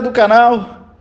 do 0.00 0.12
canal, 0.12 0.94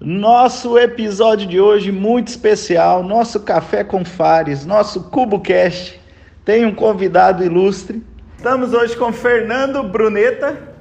nosso 0.00 0.78
episódio 0.78 1.46
de 1.46 1.60
hoje 1.60 1.92
muito 1.92 2.28
especial, 2.28 3.02
nosso 3.02 3.40
café 3.40 3.84
com 3.84 4.04
Fares, 4.04 4.66
nosso 4.66 5.10
CuboCast, 5.10 6.00
tem 6.44 6.64
um 6.64 6.74
convidado 6.74 7.44
ilustre. 7.44 8.04
Estamos 8.36 8.72
hoje 8.72 8.96
com 8.96 9.12
Fernando 9.12 9.82
Bruneta, 9.82 10.74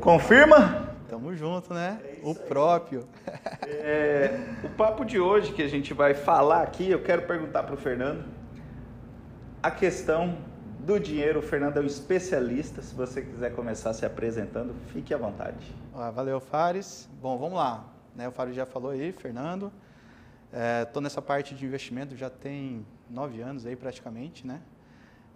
confirma? 0.00 0.88
Tamo 1.08 1.34
junto, 1.34 1.72
né? 1.72 1.98
o 2.24 2.34
próprio. 2.34 3.06
É, 3.66 4.40
o 4.64 4.68
papo 4.70 5.04
de 5.04 5.20
hoje 5.20 5.52
que 5.52 5.62
a 5.62 5.68
gente 5.68 5.92
vai 5.92 6.14
falar 6.14 6.62
aqui, 6.62 6.90
eu 6.90 7.02
quero 7.02 7.22
perguntar 7.22 7.62
para 7.62 7.74
o 7.74 7.78
Fernando 7.78 8.24
a 9.62 9.70
questão 9.70 10.36
do 10.84 11.00
dinheiro. 11.00 11.38
O 11.38 11.42
Fernando 11.42 11.78
é 11.78 11.80
um 11.80 11.86
especialista. 11.86 12.82
Se 12.82 12.94
você 12.94 13.22
quiser 13.22 13.54
começar 13.54 13.92
se 13.94 14.04
apresentando, 14.04 14.74
fique 14.92 15.12
à 15.14 15.16
vontade. 15.16 15.74
Ah, 15.94 16.10
valeu, 16.10 16.38
Fares. 16.38 17.08
Bom, 17.20 17.38
vamos 17.38 17.56
lá. 17.56 17.84
Né, 18.14 18.28
o 18.28 18.32
Fares 18.32 18.54
já 18.54 18.66
falou 18.66 18.90
aí, 18.90 19.10
Fernando. 19.12 19.72
Estou 20.82 21.00
é, 21.00 21.02
nessa 21.02 21.20
parte 21.20 21.54
de 21.54 21.64
investimento 21.64 22.14
já 22.14 22.30
tem 22.30 22.86
nove 23.10 23.40
anos 23.40 23.66
aí 23.66 23.74
praticamente, 23.74 24.46
né? 24.46 24.60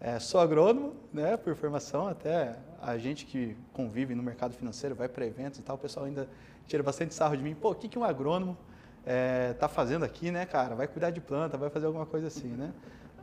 É, 0.01 0.21
sou 0.21 0.41
agrônomo, 0.41 0.95
né, 1.13 1.37
por 1.37 1.57
formação, 1.57 2.07
até 2.07 2.55
a 2.81 2.97
gente 2.97 3.27
que 3.27 3.57
convive 3.73 4.15
no 4.15 4.23
mercado 4.23 4.55
financeiro, 4.55 4.95
vai 4.95 5.09
para 5.09 5.27
eventos 5.27 5.59
e 5.59 5.63
tal, 5.63 5.75
o 5.75 5.79
pessoal 5.79 6.07
ainda 6.07 6.29
tira 6.69 6.85
bastante 6.85 7.15
sarro 7.15 7.37
de 7.37 7.43
mim. 7.43 7.53
Pô, 7.53 7.73
o 7.73 7.75
que, 7.75 7.89
que 7.89 7.99
um 7.99 8.05
agrônomo 8.05 8.57
é, 9.05 9.55
tá 9.55 9.67
fazendo 9.67 10.05
aqui, 10.05 10.31
né, 10.31 10.47
cara? 10.47 10.77
Vai 10.77 10.87
cuidar 10.87 11.11
de 11.11 11.21
planta, 11.21 11.57
vai 11.59 11.69
fazer 11.69 11.87
alguma 11.87 12.07
coisa 12.07 12.29
assim, 12.29 12.47
né? 12.47 12.73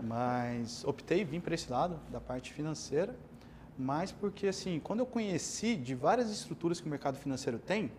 Mas 0.02 0.84
optei 0.84 1.24
vir 1.24 1.42
para 1.42 1.56
esse 1.56 1.72
lado 1.72 2.00
da 2.12 2.20
parte 2.20 2.54
financeira, 2.54 3.16
mas 3.78 4.12
porque 4.12 4.48
assim, 4.48 4.80
quando 4.80 5.00
eu 5.00 5.06
conheci 5.06 5.76
de 5.76 5.96
várias 5.96 6.30
estruturas 6.30 6.80
que 6.80 6.88
o 6.88 6.90
mercado 6.90 7.18
financeiro 7.18 7.60
tem 7.60 7.92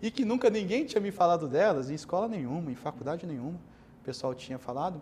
e 0.00 0.10
que 0.10 0.24
nunca 0.24 0.50
ninguém 0.50 0.84
tinha 0.84 1.00
me 1.00 1.10
falado 1.10 1.46
delas, 1.46 1.90
em 1.90 1.94
escola 1.94 2.26
nenhuma, 2.26 2.70
em 2.70 2.74
faculdade 2.74 3.26
nenhuma, 3.26 3.58
o 4.00 4.04
pessoal 4.04 4.34
tinha 4.34 4.58
falado, 4.58 5.00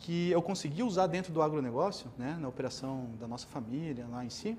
que 0.00 0.30
eu 0.30 0.42
consegui 0.42 0.82
usar 0.82 1.06
dentro 1.06 1.32
do 1.32 1.42
agronegócio, 1.42 2.10
né, 2.16 2.36
na 2.40 2.48
operação 2.48 3.08
da 3.18 3.26
nossa 3.26 3.46
família 3.46 4.06
lá 4.10 4.24
em 4.24 4.30
si, 4.30 4.56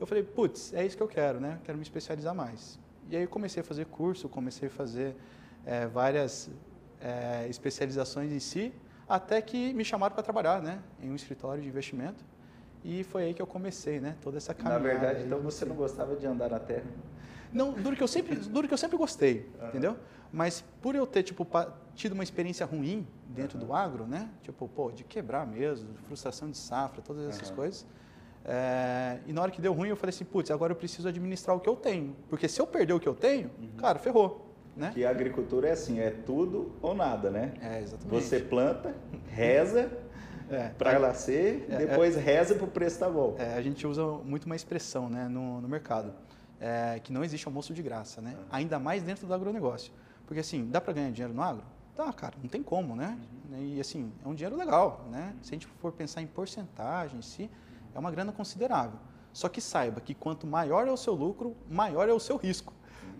eu 0.00 0.06
falei, 0.06 0.24
putz, 0.24 0.72
é 0.74 0.84
isso 0.84 0.96
que 0.96 1.02
eu 1.02 1.06
quero, 1.06 1.38
né? 1.38 1.60
Quero 1.62 1.78
me 1.78 1.84
especializar 1.84 2.34
mais. 2.34 2.76
E 3.08 3.16
aí 3.16 3.24
comecei 3.24 3.60
a 3.60 3.64
fazer 3.64 3.86
curso, 3.86 4.28
comecei 4.28 4.66
a 4.66 4.70
fazer 4.70 5.14
é, 5.64 5.86
várias 5.86 6.50
é, 7.00 7.46
especializações 7.48 8.32
em 8.32 8.40
si, 8.40 8.72
até 9.12 9.42
que 9.42 9.74
me 9.74 9.84
chamaram 9.84 10.14
para 10.14 10.22
trabalhar, 10.22 10.62
né, 10.62 10.78
em 10.98 11.10
um 11.10 11.14
escritório 11.14 11.62
de 11.62 11.68
investimento. 11.68 12.24
E 12.82 13.04
foi 13.04 13.24
aí 13.24 13.34
que 13.34 13.42
eu 13.42 13.46
comecei, 13.46 14.00
né, 14.00 14.16
toda 14.22 14.38
essa 14.38 14.54
caminhada. 14.54 14.82
Na 14.82 14.88
verdade, 14.88 15.24
então 15.26 15.38
você 15.40 15.66
não 15.66 15.76
gostava 15.76 16.16
de 16.16 16.26
andar 16.26 16.48
na 16.48 16.58
terra? 16.58 16.86
Não, 17.52 17.72
duro 17.72 17.94
que 17.94 18.02
eu 18.02 18.08
sempre, 18.08 18.34
duro 18.36 18.66
que 18.66 18.72
eu 18.72 18.78
sempre 18.78 18.96
gostei, 18.96 19.50
uhum. 19.60 19.68
entendeu? 19.68 19.96
Mas 20.32 20.64
por 20.80 20.94
eu 20.94 21.06
ter 21.06 21.22
tipo 21.22 21.46
tido 21.94 22.14
uma 22.14 22.22
experiência 22.22 22.64
ruim 22.64 23.06
dentro 23.28 23.60
uhum. 23.60 23.66
do 23.66 23.74
agro, 23.74 24.06
né, 24.06 24.30
tipo 24.42 24.66
pô, 24.66 24.90
de 24.90 25.04
quebrar 25.04 25.46
mesmo, 25.46 25.94
frustração 26.06 26.50
de 26.50 26.56
safra, 26.56 27.02
todas 27.02 27.28
essas 27.28 27.50
uhum. 27.50 27.56
coisas. 27.56 27.86
É, 28.46 29.20
e 29.26 29.32
na 29.34 29.42
hora 29.42 29.50
que 29.50 29.60
deu 29.60 29.74
ruim, 29.74 29.90
eu 29.90 29.96
falei 29.96 30.08
assim, 30.14 30.24
putz, 30.24 30.50
agora 30.50 30.72
eu 30.72 30.76
preciso 30.76 31.06
administrar 31.06 31.54
o 31.54 31.60
que 31.60 31.68
eu 31.68 31.76
tenho, 31.76 32.16
porque 32.30 32.48
se 32.48 32.58
eu 32.62 32.66
perder 32.66 32.94
o 32.94 32.98
que 32.98 33.06
eu 33.06 33.14
tenho, 33.14 33.50
uhum. 33.60 33.76
cara, 33.76 33.98
ferrou. 33.98 34.51
Né? 34.76 34.90
Que 34.94 35.04
a 35.04 35.10
agricultura 35.10 35.68
é 35.68 35.72
assim, 35.72 36.00
é 36.00 36.10
tudo 36.10 36.72
ou 36.80 36.94
nada, 36.94 37.30
né? 37.30 37.52
É, 37.60 37.80
exatamente. 37.80 38.24
Você 38.24 38.40
planta, 38.40 38.94
reza 39.28 39.90
é, 40.50 40.68
para 40.68 40.98
nascer, 40.98 41.66
é, 41.68 41.76
depois 41.76 42.16
é, 42.16 42.20
reza 42.20 42.54
para 42.54 42.64
o 42.64 42.68
preço 42.68 42.96
estar 42.96 43.06
tá 43.06 43.12
bom. 43.12 43.36
É, 43.38 43.54
a 43.54 43.62
gente 43.62 43.86
usa 43.86 44.02
muito 44.04 44.44
uma 44.46 44.56
expressão 44.56 45.10
né, 45.10 45.28
no, 45.28 45.60
no 45.60 45.68
mercado, 45.68 46.14
é, 46.58 47.00
que 47.00 47.12
não 47.12 47.22
existe 47.22 47.46
almoço 47.46 47.74
de 47.74 47.82
graça, 47.82 48.22
né? 48.22 48.34
Ah. 48.50 48.56
Ainda 48.56 48.78
mais 48.78 49.02
dentro 49.02 49.26
do 49.26 49.34
agronegócio. 49.34 49.92
Porque 50.26 50.40
assim, 50.40 50.66
dá 50.70 50.80
para 50.80 50.94
ganhar 50.94 51.10
dinheiro 51.10 51.34
no 51.34 51.42
agro? 51.42 51.64
Dá, 51.94 52.10
cara, 52.12 52.34
não 52.42 52.48
tem 52.48 52.62
como, 52.62 52.96
né? 52.96 53.18
Uhum. 53.50 53.74
E 53.74 53.80
assim, 53.80 54.10
é 54.24 54.28
um 54.28 54.34
dinheiro 54.34 54.56
legal, 54.56 55.06
né? 55.10 55.34
Se 55.42 55.50
a 55.50 55.54
gente 55.54 55.66
for 55.66 55.92
pensar 55.92 56.22
em 56.22 56.26
porcentagem 56.26 57.18
em 57.18 57.22
si, 57.22 57.50
é 57.94 57.98
uma 57.98 58.10
grana 58.10 58.32
considerável. 58.32 58.98
Só 59.32 59.48
que 59.48 59.60
saiba 59.60 60.00
que 60.00 60.14
quanto 60.14 60.46
maior 60.46 60.86
é 60.86 60.90
o 60.90 60.96
seu 60.96 61.14
lucro, 61.14 61.56
maior 61.68 62.08
é 62.08 62.12
o 62.12 62.20
seu 62.20 62.36
risco. 62.36 62.72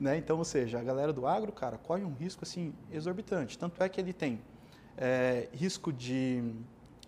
Né? 0.02 0.16
Então, 0.16 0.36
ou 0.36 0.44
seja, 0.44 0.80
a 0.80 0.82
galera 0.82 1.12
do 1.12 1.28
agro, 1.28 1.52
cara, 1.52 1.78
corre 1.78 2.02
um 2.02 2.12
risco 2.12 2.42
assim 2.42 2.74
exorbitante. 2.90 3.56
Tanto 3.56 3.80
é 3.80 3.88
que 3.88 4.00
ele 4.00 4.12
tem 4.12 4.40
é, 4.98 5.48
risco 5.52 5.92
de 5.92 6.42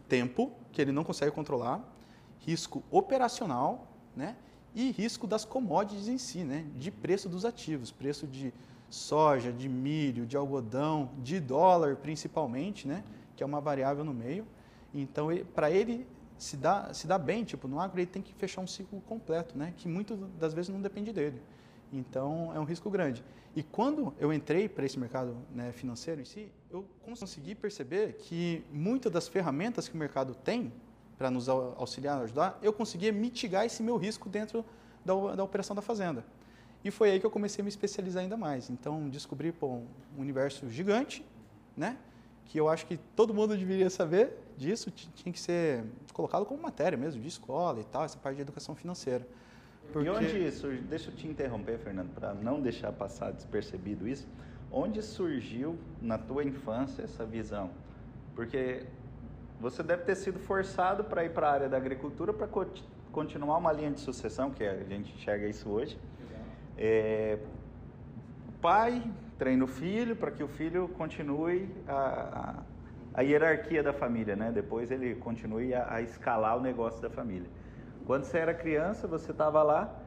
tempo, 0.09 0.53
que 0.71 0.81
ele 0.81 0.93
não 0.93 1.03
consegue 1.03 1.33
controlar, 1.33 1.83
risco 2.39 2.85
operacional, 2.93 3.89
né? 4.15 4.37
E 4.77 4.93
risco 4.93 5.27
das 5.27 5.45
commodities 5.45 6.07
em 6.07 6.19
si, 6.19 6.45
né? 6.45 6.67
De 6.77 6.93
preço 6.93 7.29
dos 7.29 7.45
ativos, 7.45 7.91
preço 7.91 8.29
de 8.29 8.55
soja, 8.89 9.53
de 9.53 9.69
milho, 9.69 10.25
de 10.25 10.37
algodão, 10.37 11.11
de 11.21 11.41
dólar 11.41 11.97
principalmente, 11.97 12.87
né? 12.87 13.03
Que 13.35 13.43
é 13.43 13.47
uma 13.47 13.61
variável 13.61 14.05
no 14.05 14.15
meio. 14.15 14.47
Então, 14.95 15.31
para 15.53 15.69
ele 15.69 16.07
se 16.39 16.57
dar, 16.57 16.95
se 16.95 17.09
dar 17.09 17.19
bem, 17.19 17.43
tipo, 17.43 17.67
no 17.67 17.81
agro 17.81 17.99
ele 17.99 18.07
tem 18.07 18.23
que 18.23 18.33
fechar 18.35 18.61
um 18.61 18.69
ciclo 18.69 19.01
completo, 19.01 19.59
né? 19.59 19.75
Que 19.77 19.89
muitas 19.89 20.17
das 20.39 20.55
vezes 20.55 20.69
não 20.69 20.81
depende 20.81 21.13
dele. 21.13 21.43
Então, 21.93 22.53
é 22.55 22.59
um 22.59 22.65
risco 22.65 22.91
grande. 22.91 23.25
E 23.55 23.63
quando 23.63 24.13
eu 24.19 24.33
entrei 24.33 24.69
para 24.69 24.85
esse 24.85 24.99
mercado 24.99 25.37
né, 25.55 25.71
financeiro 25.73 26.21
em 26.21 26.25
si, 26.25 26.51
eu 26.71 26.85
consegui 27.03 27.55
perceber 27.55 28.15
que 28.15 28.65
muitas 28.73 29.13
das 29.13 29.29
ferramentas 29.29 29.89
que 29.89 29.95
o 29.95 29.99
mercado 29.99 30.35
tem 30.35 30.73
para 31.17 31.31
nos 31.31 31.49
auxiliar, 31.49 32.21
ajudar, 32.23 32.59
eu 32.61 32.73
conseguia 32.73 33.13
mitigar 33.13 33.65
esse 33.65 33.83
meu 33.83 33.97
risco 33.97 34.29
dentro 34.29 34.65
da, 35.05 35.37
da, 35.37 35.45
operação 35.45 35.77
da 35.77 35.83
fazenda. 35.83 36.25
E 36.83 36.91
foi 36.91 37.13
aí 37.13 37.21
que 37.21 37.27
eu 37.27 37.31
comecei 37.31 37.63
a 37.63 37.65
me 37.65 37.69
especializar 37.69 38.23
ainda 38.23 38.37
mais. 38.37 38.69
Então, 38.69 39.09
descobri 39.09 39.53
pô, 39.53 39.69
um 39.69 39.87
universo 40.19 40.69
gigante, 40.69 41.25
né? 41.77 41.97
que 42.47 42.59
eu 42.59 42.69
acho 42.69 42.87
que 42.87 42.97
todo 43.17 43.33
mundo 43.33 43.57
deveria 43.57 43.91
saber 43.91 44.37
disso, 44.57 44.91
tinha 44.91 45.33
que 45.33 45.41
ser 45.41 45.85
colocado 46.13 46.45
como 46.45 46.63
matéria 46.63 46.97
mesmo, 46.97 47.21
de 47.21 47.29
escola 47.29 47.81
e 47.81 47.85
tal, 47.85 48.05
essa 48.05 48.19
parte 48.19 48.37
de 48.37 48.43
educação 48.43 48.75
financeira. 48.75 49.27
Porque... 49.93 50.09
E 50.09 50.11
onde 50.11 50.51
surgiu, 50.51 50.83
deixa 50.83 51.11
eu 51.11 51.15
te 51.15 51.27
interromper, 51.27 51.79
Fernando, 51.79 52.13
para 52.15 52.35
não 52.35 52.61
deixar 52.61 52.93
passar 52.93 53.33
despercebido 53.33 54.09
isso, 54.09 54.27
onde 54.71 55.03
surgiu 55.03 55.79
na 56.03 56.19
tua 56.19 56.45
infância 56.45 57.03
essa 57.03 57.25
visão? 57.25 57.71
Porque 58.35 58.85
você 59.61 59.83
deve 59.83 60.03
ter 60.03 60.17
sido 60.17 60.39
forçado 60.39 61.05
para 61.05 61.25
ir 61.25 61.31
para 61.31 61.49
a 61.49 61.53
área 61.53 61.69
da 61.69 61.77
agricultura 61.77 62.33
para 62.33 62.47
co 62.47 62.67
continuar 63.13 63.59
uma 63.59 63.73
linha 63.73 63.93
de 63.93 64.01
sucessão, 64.01 64.51
que 64.51 64.65
a 64.65 64.83
gente 64.83 65.15
enxerga 65.15 65.47
isso 65.47 65.69
hoje. 65.71 65.97
É, 66.77 67.39
pai 68.61 69.03
treina 69.39 69.65
o 69.65 69.69
filho 69.69 70.17
para 70.17 70.31
que 70.31 70.43
o 70.43 70.49
filho 70.49 70.89
continue 70.89 71.69
a, 71.87 71.95
a, 71.95 73.21
a, 73.21 73.23
hierarquia 73.23 73.83
da 73.83 73.93
família, 73.93 74.35
né? 74.35 74.51
Depois 74.53 74.91
ele 74.91 75.15
continue 75.15 75.73
a, 75.73 75.95
a 75.95 76.03
escalar 76.03 76.57
o 76.57 76.61
negócio 76.61 77.01
da 77.01 77.09
família. 77.09 77.49
Quando 78.05 78.25
você 78.25 78.39
era 78.39 78.53
criança, 78.53 79.07
você 79.07 79.31
estava 79.31 79.63
lá 79.63 80.01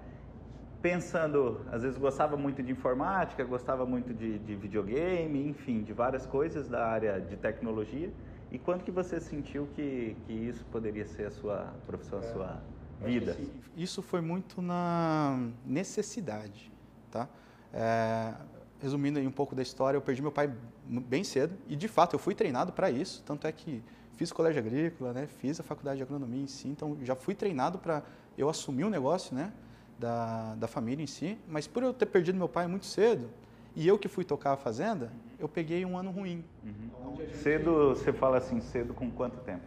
pensando, 0.82 1.66
às 1.72 1.82
vezes 1.82 1.98
gostava 1.98 2.38
muito 2.38 2.62
de 2.62 2.72
informática, 2.72 3.44
gostava 3.44 3.86
muito 3.86 4.14
de, 4.14 4.38
de, 4.40 4.56
videogame, 4.56 5.48
enfim, 5.48 5.84
de 5.84 5.92
várias 5.94 6.26
coisas 6.26 6.68
da 6.68 6.88
área 6.88 7.20
de 7.20 7.36
tecnologia. 7.36 8.14
E 8.52 8.58
quando 8.58 8.84
que 8.84 8.92
você 8.92 9.20
sentiu 9.20 9.68
que, 9.76 10.16
que 10.26 10.34
isso 10.34 10.66
poderia 10.66 11.06
ser 11.06 11.26
a 11.26 11.32
sua 11.32 11.74
profissão, 11.86 12.20
a 12.20 12.24
é, 12.24 12.32
sua 12.32 12.64
vida? 13.02 13.38
Isso 13.76 14.02
foi 14.02 14.22
muito 14.22 14.62
na 14.62 15.50
necessidade, 15.66 16.72
tá? 17.12 17.28
É, 17.74 18.34
resumindo 18.80 19.20
aí 19.20 19.28
um 19.28 19.32
pouco 19.32 19.56
da 19.56 19.62
história, 19.62 19.98
eu 19.98 20.02
perdi 20.02 20.22
meu 20.22 20.32
pai 20.32 20.54
bem 20.88 21.24
cedo. 21.24 21.56
E 21.68 21.76
de 21.76 21.88
fato 21.88 22.14
eu 22.16 22.20
fui 22.20 22.34
treinado 22.34 22.72
para 22.72 22.90
isso, 22.90 23.22
tanto 23.26 23.46
é 23.46 23.52
que 23.52 23.84
fiz 24.18 24.32
colégio 24.32 24.60
agrícola, 24.60 25.14
né, 25.14 25.28
fiz 25.28 25.60
a 25.60 25.64
faculdade 25.64 25.98
de 25.98 26.04
agronomia 26.04 26.42
em 26.42 26.48
si, 26.48 26.68
então 26.68 26.98
já 27.04 27.16
fui 27.16 27.36
treinado 27.36 27.78
para 27.78 28.02
eu 28.38 28.50
assumir 28.50 28.84
o 28.84 28.88
um 28.88 28.90
negócio, 28.90 29.36
né, 29.36 29.54
da, 29.98 30.56
da 30.56 30.68
família 30.68 31.04
em 31.04 31.08
si, 31.08 31.38
mas 31.48 31.68
por 31.68 31.84
eu 31.84 31.94
ter 31.94 32.08
perdido 32.08 32.36
meu 32.36 32.50
pai 32.50 32.68
muito 32.68 32.86
cedo 32.86 33.30
e 33.76 33.88
eu 33.88 33.98
que 33.98 34.08
fui 34.08 34.24
tocar 34.24 34.54
a 34.54 34.58
fazenda, 34.58 35.12
eu 35.38 35.48
peguei 35.48 35.86
um 35.86 35.96
ano 35.98 36.10
ruim. 36.10 36.44
Uhum. 36.64 37.18
Cedo, 37.32 37.90
você 37.90 38.12
fala 38.12 38.38
assim, 38.38 38.60
cedo 38.60 38.94
com 38.94 39.10
quanto 39.12 39.38
tempo? 39.42 39.66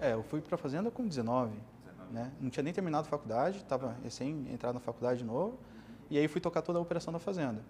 É, 0.00 0.12
eu 0.12 0.22
fui 0.22 0.40
para 0.40 0.54
a 0.54 0.58
fazenda 0.58 0.90
com 0.90 1.06
19, 1.06 1.52
19, 1.84 2.12
né, 2.12 2.30
não 2.40 2.50
tinha 2.50 2.62
nem 2.62 2.72
terminado 2.72 3.06
a 3.06 3.10
faculdade, 3.10 3.58
estava 3.58 3.96
recém 4.04 4.46
entrado 4.52 4.74
na 4.74 4.80
faculdade 4.80 5.20
de 5.20 5.24
novo, 5.24 5.58
e 6.10 6.18
aí 6.18 6.28
fui 6.28 6.42
tocar 6.42 6.60
toda 6.60 6.78
a 6.78 6.82
operação 6.82 7.12
da 7.12 7.18
fazenda. 7.18 7.62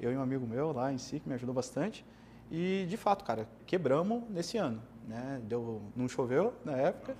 Eu 0.00 0.12
e 0.12 0.16
um 0.16 0.22
amigo 0.22 0.46
meu 0.46 0.72
lá 0.72 0.92
em 0.92 0.98
si, 0.98 1.20
que 1.20 1.28
me 1.28 1.34
ajudou 1.34 1.54
bastante, 1.54 2.04
e, 2.50 2.86
de 2.88 2.96
fato, 2.96 3.24
cara, 3.24 3.48
quebramos 3.66 4.22
nesse 4.30 4.56
ano. 4.56 4.82
Né? 5.06 5.40
Deu, 5.44 5.82
não 5.94 6.08
choveu 6.08 6.54
na 6.64 6.76
época, 6.76 7.16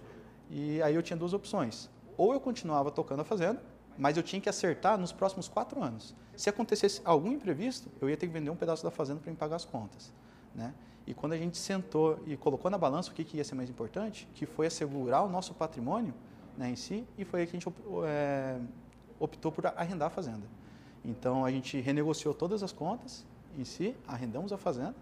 e 0.51 0.81
aí 0.83 0.95
eu 0.95 1.03
tinha 1.03 1.17
duas 1.17 1.33
opções. 1.33 1.91
Ou 2.17 2.33
eu 2.33 2.41
continuava 2.41 2.91
tocando 2.91 3.21
a 3.21 3.25
fazenda, 3.25 3.63
mas 3.99 4.17
eu 4.17 4.23
tinha 4.23 4.41
que 4.41 4.49
acertar 4.49 4.99
nos 4.99 5.13
próximos 5.13 5.49
quatro 5.49 5.83
anos. 5.83 6.15
Se 6.37 6.51
acontecesse 6.51 7.01
algum 7.05 7.33
imprevisto, 7.33 7.91
eu 8.01 8.11
ia 8.11 8.17
ter 8.17 8.27
que 8.27 8.33
vender 8.33 8.51
um 8.51 8.57
pedaço 8.57 8.85
da 8.85 8.91
fazenda 8.91 9.21
para 9.21 9.31
me 9.31 9.37
pagar 9.37 9.57
as 9.57 9.65
contas. 9.65 10.13
Né? 10.55 10.75
E 11.07 11.15
quando 11.15 11.33
a 11.33 11.37
gente 11.37 11.57
sentou 11.57 12.19
e 12.27 12.37
colocou 12.37 12.71
na 12.71 12.77
balança 12.77 13.11
o 13.11 13.15
que, 13.15 13.25
que 13.25 13.37
ia 13.37 13.45
ser 13.45 13.55
mais 13.55 13.71
importante, 13.71 14.29
que 14.35 14.45
foi 14.45 14.67
assegurar 14.67 15.25
o 15.25 15.29
nosso 15.29 15.55
patrimônio 15.55 16.13
né, 16.57 16.71
em 16.71 16.77
si, 16.77 17.07
e 17.17 17.25
foi 17.25 17.41
aí 17.41 17.47
que 17.47 17.57
a 17.57 17.61
gente 17.61 17.75
é, 18.07 18.59
optou 19.19 19.53
por 19.53 19.67
arrendar 19.67 20.09
a 20.09 20.11
fazenda. 20.11 20.47
Então 21.05 21.45
a 21.45 21.51
gente 21.51 21.81
renegociou 21.81 22.35
todas 22.35 22.63
as 22.63 22.73
contas 22.73 23.25
em 23.57 23.65
si, 23.65 23.97
arrendamos 24.07 24.53
a 24.53 24.59
fazenda, 24.59 24.95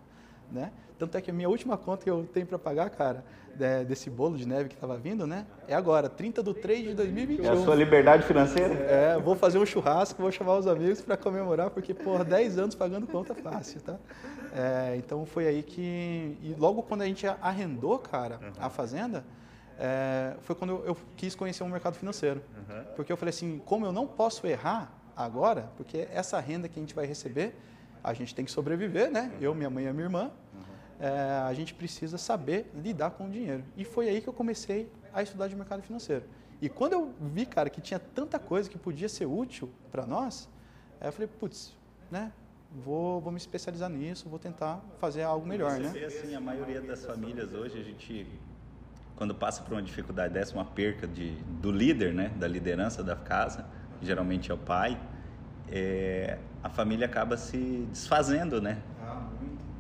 né? 0.51 0.73
Tanto 0.99 1.17
é 1.19 1.21
que 1.21 1.31
a 1.31 1.35
minha 1.35 1.49
última 1.49 1.77
conta 1.77 2.05
que 2.05 2.11
eu 2.11 2.25
tenho 2.33 2.47
para 2.47 2.59
pagar, 2.59 2.89
cara, 2.91 3.25
de, 3.55 3.85
desse 3.85 4.09
bolo 4.09 4.37
de 4.37 4.47
neve 4.47 4.69
que 4.69 4.75
estava 4.75 4.97
vindo, 4.97 5.27
né? 5.27 5.47
É 5.67 5.75
agora, 5.75 6.09
30 6.09 6.43
de 6.43 6.55
3 6.55 6.89
de 6.89 6.95
2021. 6.95 7.45
É 7.45 7.49
a 7.51 7.57
sua 7.57 7.75
liberdade 7.75 8.25
financeira? 8.25 8.75
É, 8.75 9.19
vou 9.19 9.35
fazer 9.35 9.59
um 9.59 9.67
churrasco, 9.67 10.21
vou 10.23 10.31
chamar 10.31 10.57
os 10.57 10.67
amigos 10.67 11.01
para 11.01 11.17
comemorar, 11.17 11.71
porque, 11.71 11.93
por 11.93 12.25
10 12.25 12.59
anos 12.59 12.75
pagando 12.75 13.07
conta 13.07 13.35
fácil, 13.35 13.81
tá? 13.81 13.97
É, 14.53 14.95
então 14.97 15.27
foi 15.27 15.49
aí 15.49 15.63
que. 15.63 16.39
E 16.41 16.55
logo 16.59 16.83
quando 16.83 17.03
a 17.03 17.07
gente 17.07 17.27
arrendou, 17.27 17.99
cara, 17.99 18.39
uhum. 18.41 18.53
a 18.59 18.71
fazenda, 18.71 19.25
é, 19.79 20.35
foi 20.43 20.55
quando 20.55 20.71
eu, 20.71 20.85
eu, 20.87 20.97
quis 21.17 21.35
conhecer 21.35 21.65
o 21.65 21.69
mercado 21.69 21.95
financeiro. 21.95 22.41
Uhum. 22.57 22.85
Porque 22.95 23.13
eu 23.13 23.17
falei 23.17 23.31
assim, 23.31 23.61
como 23.65 23.85
eu 23.85 23.93
não 23.93 24.07
posso 24.07 24.47
errar 24.47 24.93
agora, 25.17 25.71
porque 25.77 26.09
essa 26.13 26.39
renda 26.39 26.69
que 26.69 26.79
a 26.79 26.83
gente 26.83 26.95
vai 26.95 27.07
receber, 27.07 27.57
a 28.05 28.13
gente 28.13 28.35
tem 28.35 28.45
que 28.45 28.51
sobreviver, 28.51 29.11
né? 29.11 29.33
Eu, 29.41 29.55
minha 29.55 29.71
mãe 29.71 29.87
e 29.87 29.93
minha 29.93 30.05
irmã 30.05 30.31
é, 31.01 31.09
a 31.47 31.55
gente 31.55 31.73
precisa 31.73 32.19
saber 32.19 32.71
lidar 32.75 33.13
com 33.13 33.27
o 33.27 33.31
dinheiro. 33.31 33.65
E 33.77 33.85
foi 33.85 34.11
aí 34.11 34.21
que 34.21 34.29
eu 34.29 34.33
comecei 34.33 34.93
a 35.13 35.23
estudar 35.23 35.49
de 35.49 35.57
mercado 35.57 35.83
financeiro. 35.83 36.25
E 36.61 36.69
quando 36.69 36.93
eu 36.93 37.15
vi, 37.19 37.47
cara, 37.47 37.71
que 37.71 37.81
tinha 37.81 37.99
tanta 37.99 38.39
coisa 38.39 38.69
que 38.69 38.79
podia 38.79 39.09
ser 39.09 39.27
útil 39.27 39.71
para 39.91 40.07
nós, 40.07 40.49
eu 41.01 41.13
falei, 41.13 41.27
putz, 41.27 41.75
né? 42.11 42.31
Vou, 42.71 43.21
vou 43.21 43.31
me 43.31 43.39
especializar 43.39 43.89
nisso, 43.89 44.29
vou 44.29 44.39
tentar 44.39 44.81
fazer 44.99 45.23
algo 45.23 45.47
melhor, 45.47 45.73
Você 45.73 46.01
né? 46.01 46.07
assim, 46.07 46.35
a 46.35 46.41
maioria 46.41 46.81
das 46.81 47.05
famílias 47.07 47.53
hoje, 47.53 47.79
a 47.79 47.83
gente, 47.85 48.27
quando 49.17 49.35
passa 49.35 49.63
por 49.63 49.73
uma 49.75 49.83
dificuldade 49.83 50.35
dessa, 50.35 50.55
uma 50.55 50.65
perca 50.65 51.07
de, 51.07 51.37
do 51.61 51.71
líder, 51.71 52.13
né? 52.13 52.33
Da 52.37 52.49
liderança 52.49 53.03
da 53.03 53.15
casa, 53.15 53.65
geralmente 54.03 54.51
é 54.51 54.55
o 54.55 54.59
pai, 54.59 55.01
é, 55.69 56.39
a 56.63 56.69
família 56.69 57.07
acaba 57.07 57.37
se 57.37 57.87
desfazendo, 57.91 58.61
né? 58.61 58.83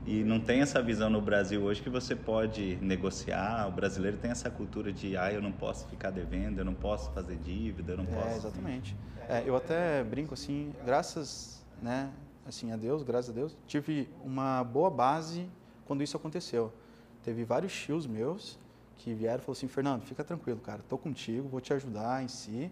E 0.06 0.22
não 0.22 0.38
tem 0.38 0.60
essa 0.60 0.82
visão 0.82 1.08
no 1.08 1.20
Brasil 1.20 1.62
hoje 1.62 1.80
que 1.80 1.88
você 1.88 2.14
pode 2.14 2.76
negociar. 2.82 3.66
O 3.68 3.72
brasileiro 3.72 4.18
tem 4.18 4.30
essa 4.30 4.50
cultura 4.50 4.92
de, 4.92 5.16
ah, 5.16 5.32
eu 5.32 5.40
não 5.40 5.50
posso 5.50 5.88
ficar 5.88 6.10
devendo, 6.10 6.58
eu 6.58 6.64
não 6.64 6.74
posso 6.74 7.10
fazer 7.12 7.36
dívida, 7.36 7.92
eu 7.92 7.96
não 7.96 8.04
é, 8.04 8.08
posso. 8.08 8.36
Exatamente. 8.36 8.94
É, 9.26 9.42
eu 9.46 9.56
até 9.56 10.04
brinco 10.04 10.34
assim, 10.34 10.74
graças, 10.84 11.64
né, 11.80 12.10
assim 12.46 12.70
a 12.70 12.76
Deus, 12.76 13.02
graças 13.02 13.30
a 13.30 13.32
Deus, 13.32 13.56
tive 13.66 14.06
uma 14.22 14.62
boa 14.62 14.90
base 14.90 15.48
quando 15.86 16.02
isso 16.02 16.16
aconteceu. 16.18 16.70
Teve 17.22 17.42
vários 17.42 17.72
tios 17.72 18.06
meus 18.06 18.58
que 18.96 19.14
vieram 19.14 19.38
e 19.38 19.40
falaram 19.40 19.52
assim, 19.52 19.68
Fernando, 19.68 20.02
fica 20.02 20.22
tranquilo, 20.22 20.60
cara, 20.60 20.82
tô 20.86 20.98
contigo, 20.98 21.48
vou 21.48 21.62
te 21.62 21.72
ajudar 21.72 22.22
em 22.22 22.28
si. 22.28 22.70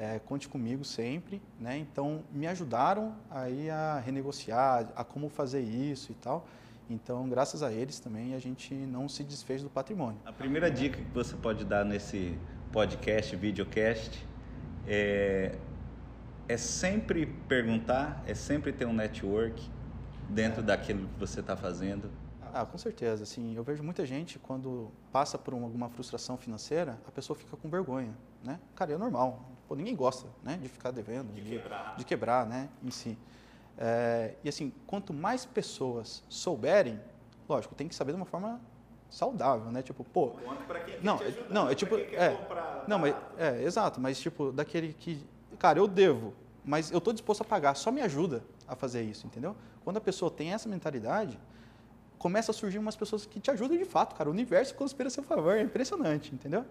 É, 0.00 0.18
conte 0.18 0.48
comigo 0.48 0.82
sempre, 0.82 1.42
né? 1.60 1.76
Então 1.76 2.24
me 2.32 2.46
ajudaram 2.46 3.14
aí 3.30 3.68
a 3.68 3.98
renegociar, 3.98 4.90
a 4.96 5.04
como 5.04 5.28
fazer 5.28 5.60
isso 5.60 6.10
e 6.10 6.14
tal. 6.14 6.48
Então, 6.88 7.28
graças 7.28 7.62
a 7.62 7.70
eles 7.70 8.00
também, 8.00 8.34
a 8.34 8.38
gente 8.38 8.72
não 8.72 9.10
se 9.10 9.22
desfez 9.22 9.62
do 9.62 9.68
patrimônio. 9.68 10.18
A 10.24 10.32
primeira 10.32 10.70
dica 10.70 10.96
que 10.96 11.10
você 11.12 11.36
pode 11.36 11.66
dar 11.66 11.84
nesse 11.84 12.34
podcast, 12.72 13.36
videocast, 13.36 14.26
é, 14.88 15.54
é 16.48 16.56
sempre 16.56 17.26
perguntar, 17.46 18.24
é 18.26 18.32
sempre 18.32 18.72
ter 18.72 18.86
um 18.86 18.94
network 18.94 19.70
dentro 20.30 20.62
daquilo 20.62 21.06
que 21.08 21.20
você 21.20 21.40
está 21.40 21.58
fazendo. 21.58 22.10
Ah, 22.54 22.64
com 22.64 22.78
certeza. 22.78 23.22
Assim, 23.24 23.54
eu 23.54 23.62
vejo 23.62 23.82
muita 23.82 24.06
gente 24.06 24.38
quando 24.38 24.90
passa 25.12 25.36
por 25.36 25.52
alguma 25.52 25.90
frustração 25.90 26.38
financeira, 26.38 26.98
a 27.06 27.10
pessoa 27.10 27.38
fica 27.38 27.54
com 27.54 27.68
vergonha, 27.68 28.16
né? 28.42 28.58
Cara, 28.74 28.94
é 28.94 28.96
normal. 28.96 29.59
Pô, 29.70 29.76
ninguém 29.76 29.94
gosta, 29.94 30.26
né, 30.42 30.58
de 30.60 30.68
ficar 30.68 30.90
devendo, 30.90 31.32
de, 31.32 31.42
de 31.42 31.50
quebrar, 31.50 31.94
de 31.96 32.04
quebrar, 32.04 32.44
né, 32.44 32.68
em 32.82 32.90
si. 32.90 33.16
É, 33.78 34.34
e 34.42 34.48
assim, 34.48 34.72
quanto 34.84 35.14
mais 35.14 35.46
pessoas 35.46 36.24
souberem, 36.28 37.00
lógico, 37.48 37.72
tem 37.76 37.86
que 37.86 37.94
saber 37.94 38.10
de 38.10 38.16
uma 38.16 38.24
forma 38.24 38.60
saudável, 39.08 39.70
né? 39.70 39.80
Tipo, 39.80 40.02
pô, 40.02 40.32
não, 41.00 41.20
ajudar, 41.20 41.54
não, 41.54 41.70
é 41.70 41.74
tipo, 41.76 41.96
é, 41.96 42.30
comprar, 42.30 42.84
não, 42.88 42.98
mas 42.98 43.14
é, 43.38 43.62
exato, 43.62 44.00
mas 44.00 44.18
tipo 44.18 44.50
daquele 44.50 44.92
que, 44.92 45.24
cara, 45.56 45.78
eu 45.78 45.86
devo, 45.86 46.34
mas 46.64 46.90
eu 46.90 46.98
estou 46.98 47.12
disposto 47.12 47.42
a 47.42 47.44
pagar, 47.44 47.76
só 47.76 47.92
me 47.92 48.02
ajuda 48.02 48.42
a 48.66 48.74
fazer 48.74 49.02
isso, 49.02 49.24
entendeu? 49.24 49.54
Quando 49.84 49.98
a 49.98 50.00
pessoa 50.00 50.32
tem 50.32 50.52
essa 50.52 50.68
mentalidade, 50.68 51.38
começa 52.18 52.50
a 52.50 52.54
surgir 52.54 52.78
umas 52.78 52.96
pessoas 52.96 53.24
que 53.24 53.38
te 53.38 53.52
ajudam 53.52 53.78
de 53.78 53.84
fato, 53.84 54.16
cara. 54.16 54.28
O 54.28 54.32
universo 54.32 54.74
conspira 54.74 55.06
a 55.06 55.10
seu 55.10 55.22
favor, 55.22 55.56
é 55.56 55.62
impressionante, 55.62 56.34
entendeu? 56.34 56.64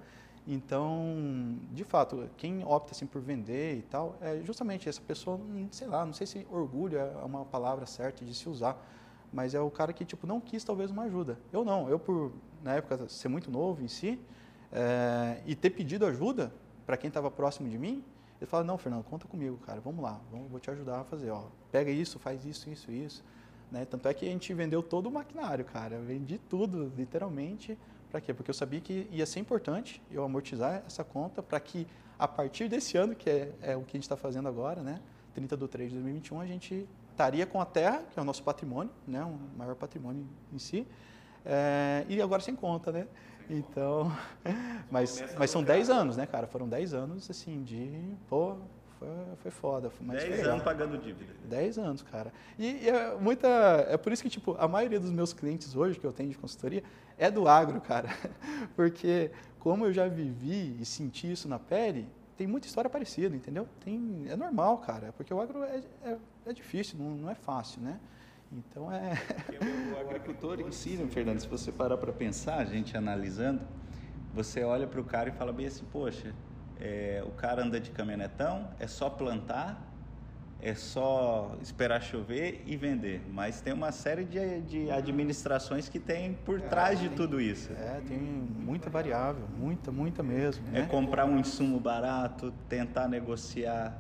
Então, 0.51 1.60
de 1.72 1.84
fato, 1.84 2.28
quem 2.36 2.66
opta 2.66 2.94
assim 2.94 3.06
por 3.06 3.22
vender 3.22 3.78
e 3.78 3.81
tal, 3.84 4.18
é 4.19 4.42
justamente 4.44 4.90
essa 4.90 5.00
pessoa, 5.00 5.40
sei 5.69 5.86
lá, 5.86 6.04
não 6.04 6.12
sei 6.12 6.25
se 6.25 6.48
orgulho 6.50 6.98
é 6.98 7.06
uma 7.24 7.46
palavra 7.46 7.86
certa 7.86 8.25
de 8.25 8.34
se 8.34 8.50
usar, 8.50 8.75
mas 9.31 9.54
é 9.54 9.60
o 9.60 9.69
cara 9.69 9.94
que 9.94 10.04
tipo 10.04 10.25
não 10.25 10.42
quis 10.42 10.63
talvez 10.63 10.90
uma 10.90 11.04
ajuda. 11.04 11.38
Eu 11.54 11.63
não, 11.63 11.88
eu 11.88 12.00
por 12.00 12.31
na 12.63 12.74
época 12.74 13.07
ser 13.07 13.28
muito 13.28 13.51
novo 13.51 13.84
em 13.84 13.88
si 13.88 14.19
é, 14.72 15.40
e 15.46 15.54
ter 15.56 15.69
pedido 15.69 16.04
ajuda 16.07 16.51
para 16.84 16.98
quem 16.98 17.10
estava 17.10 17.30
próximo 17.30 17.69
de 17.69 17.78
mim, 17.78 18.04
ele 18.42 18.50
fala 18.50 18.63
não, 18.63 18.75
Fernando, 18.75 19.04
conta 19.04 19.28
comigo, 19.28 19.56
cara, 19.57 19.80
vamos 19.80 20.04
lá, 20.04 20.19
vamos, 20.31 20.50
vou 20.50 20.60
te 20.60 20.72
ajudar 20.72 21.01
a 21.01 21.04
fazer, 21.04 21.30
ó, 21.30 21.44
pega 21.72 21.92
isso, 21.92 22.18
faz 22.18 22.44
isso, 22.44 22.72
isso, 22.72 22.92
isso, 22.92 23.24
né? 23.72 23.86
Tanto 23.86 24.07
é 24.07 24.16
que 24.16 24.25
a 24.25 24.30
gente 24.30 24.51
vendeu 24.56 24.81
todo 24.81 25.10
o 25.10 25.12
maquinário, 25.12 25.63
cara, 25.63 26.00
vendi 26.00 26.40
tudo, 26.50 26.92
literalmente 26.98 27.78
para 28.11 28.19
quê? 28.21 28.33
Porque 28.33 28.50
eu 28.50 28.56
sabia 28.56 28.81
que 28.81 29.07
ia 29.11 29.25
ser 29.25 29.39
importante 29.39 30.01
eu 30.11 30.23
amortizar 30.23 30.83
essa 30.85 31.03
conta 31.03 31.44
para 31.44 31.59
que 31.59 31.88
a 32.17 32.27
partir 32.27 32.67
desse 32.67 32.97
ano, 32.97 33.15
que 33.15 33.29
é, 33.29 33.53
é 33.61 33.77
o 33.77 33.81
que 33.81 33.95
a 33.95 33.97
gente 33.97 34.03
está 34.03 34.17
fazendo 34.17 34.50
agora, 34.50 34.81
né? 34.81 35.00
30 35.33 35.56
de 35.56 35.67
3 35.67 35.89
de 35.89 35.95
2021, 35.95 36.41
a 36.41 36.45
gente 36.45 36.88
estaria 37.11 37.45
com 37.45 37.61
a 37.61 37.65
terra, 37.65 38.03
que 38.11 38.19
é 38.19 38.21
o 38.21 38.25
nosso 38.25 38.44
patrimônio, 38.44 38.91
né? 39.07 39.23
o 39.23 39.38
maior 39.57 39.75
patrimônio 39.75 40.25
em 40.53 40.59
si, 40.59 40.88
é, 41.45 42.06
e 42.09 42.21
agora 42.21 42.41
sem 42.41 42.56
conta, 42.56 42.91
né? 42.91 43.07
Então, 43.50 44.12
mas, 44.91 45.23
mas 45.38 45.50
são 45.50 45.63
10 45.63 45.89
anos, 45.89 46.17
né, 46.17 46.25
cara? 46.25 46.47
Foram 46.47 46.67
10 46.67 46.94
anos, 46.94 47.29
assim, 47.29 47.63
de, 47.63 48.15
pô, 48.29 48.57
foi, 49.00 49.07
foi 49.38 49.51
foda. 49.51 49.90
Foi 49.90 50.06
10 50.06 50.48
anos 50.48 50.63
pagando 50.63 50.98
dívida. 50.98 51.34
10 51.46 51.80
anos, 51.80 52.01
cara. 52.04 52.34
E, 52.57 52.84
e, 52.84 52.90
é 52.90 53.16
muita. 53.16 53.48
É 53.88 53.98
por 53.98 54.12
isso 54.12 54.22
que, 54.22 54.30
tipo, 54.30 54.56
a 54.60 54.68
maioria 54.68 55.00
dos 55.00 55.12
meus 55.12 55.31
clientes 55.31 55.75
hoje 55.75 55.98
que 55.98 56.06
eu 56.06 56.12
tenho 56.12 56.30
de 56.30 56.38
consultoria 56.38 56.84
é 57.18 57.31
do 57.31 57.48
agro, 57.48 57.80
cara. 57.80 58.10
Porque 58.75 59.31
como 59.57 59.86
eu 59.86 59.94
já 59.94 60.07
vivi 60.07 60.75
e 60.80 60.86
senti 60.86 61.31
isso 61.31 61.48
na 61.48 61.57
pele, 61.57 62.07
tem 62.38 62.46
muita 62.46 62.68
história 62.68 62.90
parecida, 62.90 63.36
entendeu? 63.36 63.68
Tem, 63.84 64.25
é 64.28 64.36
normal, 64.36 64.78
cara. 64.80 65.13
Porque 65.13 65.34
o 65.34 65.42
agro 65.42 65.63
é, 65.63 65.81
é, 66.04 66.18
é 66.48 66.54
difícil, 66.54 67.00
não, 67.00 67.12
não 67.12 67.30
é 67.30 67.36
fácil, 67.36 67.81
né? 67.81 68.00
Então 68.51 68.92
é. 68.92 69.13
o 69.96 70.00
agricultor 70.00 70.60
em 70.60 70.72
si, 70.72 70.98
né, 70.98 71.08
Fernando, 71.08 71.39
se 71.39 71.48
você 71.48 71.72
parar 71.72 71.98
para 71.98 72.12
pensar, 72.12 72.58
a 72.58 72.65
gente 72.65 72.98
analisando, 72.98 73.62
você 74.34 74.63
olha 74.63 74.88
para 74.88 75.00
o 75.00 75.03
cara 75.03 75.29
e 75.29 75.32
fala 75.32 75.53
bem 75.53 75.68
assim, 75.68 75.86
poxa, 75.91 76.34
é, 76.79 77.21
o 77.25 77.31
cara 77.31 77.63
anda 77.63 77.79
de 77.79 77.91
caminhonetão, 77.91 78.69
é 78.79 78.88
só 78.88 79.09
plantar, 79.09 79.86
é 80.62 80.74
só 80.74 81.55
esperar 81.62 82.01
chover 82.01 82.63
e 82.65 82.75
vender. 82.75 83.21
Mas 83.31 83.62
tem 83.62 83.74
uma 83.74 83.91
série 83.91 84.25
de, 84.25 84.62
de 84.62 84.91
administrações 84.91 85.88
que 85.88 86.00
tem 86.00 86.33
por 86.33 86.62
trás 86.62 87.00
de 87.00 87.09
tudo 87.09 87.39
isso. 87.39 87.71
É, 87.74 88.01
tem 88.07 88.17
muita 88.17 88.89
variável, 88.89 89.48
muita, 89.57 89.91
muita 89.91 90.24
mesmo. 90.24 90.65
É 90.69 90.81
né? 90.81 90.88
comprar 90.88 91.25
um 91.25 91.39
insumo 91.39 91.79
barato, 91.79 92.53
tentar 92.67 93.07
negociar, 93.07 93.98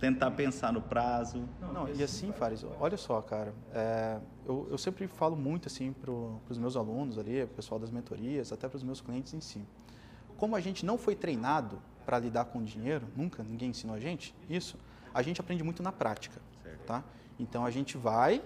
tentar 0.00 0.32
pensar 0.32 0.72
no 0.72 0.82
prazo. 0.82 1.48
Não, 1.60 1.88
e 1.88 2.02
assim, 2.02 2.32
Fares, 2.32 2.64
olha 2.80 2.96
só, 2.96 3.20
cara, 3.22 3.54
é, 3.72 4.18
eu, 4.46 4.66
eu 4.70 4.78
sempre 4.78 5.06
falo 5.06 5.36
muito 5.36 5.68
assim 5.68 5.92
para 5.92 6.10
os 6.10 6.58
meus 6.58 6.76
alunos 6.76 7.18
ali, 7.18 7.42
o 7.42 7.48
pessoal 7.48 7.78
das 7.78 7.90
mentorias, 7.90 8.52
até 8.52 8.68
para 8.68 8.76
os 8.76 8.82
meus 8.82 9.00
clientes 9.00 9.32
em 9.32 9.40
si. 9.40 9.64
Como 10.36 10.56
a 10.56 10.60
gente 10.60 10.84
não 10.84 10.98
foi 10.98 11.14
treinado 11.14 11.80
para 12.04 12.18
lidar 12.18 12.46
com 12.46 12.62
dinheiro, 12.62 13.06
nunca 13.16 13.42
ninguém 13.42 13.70
ensinou 13.70 13.96
a 13.96 14.00
gente 14.00 14.34
isso, 14.48 14.78
a 15.12 15.22
gente 15.22 15.40
aprende 15.40 15.62
muito 15.62 15.82
na 15.82 15.92
prática, 15.92 16.40
tá? 16.86 17.02
Então 17.38 17.64
a 17.64 17.70
gente 17.70 17.96
vai, 17.96 18.42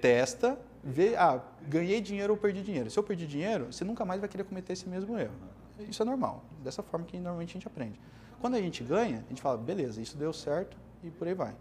testa, 0.00 0.58
vê, 0.82 1.14
ah, 1.16 1.42
ganhei 1.68 2.00
dinheiro 2.00 2.32
ou 2.32 2.38
perdi 2.38 2.62
dinheiro. 2.62 2.90
Se 2.90 2.98
eu 2.98 3.02
perdi 3.02 3.26
dinheiro, 3.26 3.72
você 3.72 3.84
nunca 3.84 4.04
mais 4.04 4.20
vai 4.20 4.28
querer 4.28 4.44
cometer 4.44 4.72
esse 4.72 4.88
mesmo 4.88 5.18
erro. 5.18 5.34
Isso 5.78 6.02
é 6.02 6.04
normal, 6.04 6.44
dessa 6.62 6.82
forma 6.82 7.06
que 7.06 7.16
normalmente 7.16 7.50
a 7.50 7.52
gente 7.54 7.66
aprende. 7.66 8.00
Quando 8.40 8.54
a 8.54 8.60
gente 8.60 8.82
ganha, 8.82 9.24
a 9.24 9.28
gente 9.28 9.40
fala, 9.40 9.56
beleza, 9.56 10.00
isso 10.00 10.16
deu 10.16 10.32
certo 10.32 10.76
e 11.02 11.10
por 11.10 11.28
aí 11.28 11.34
vai. 11.34 11.54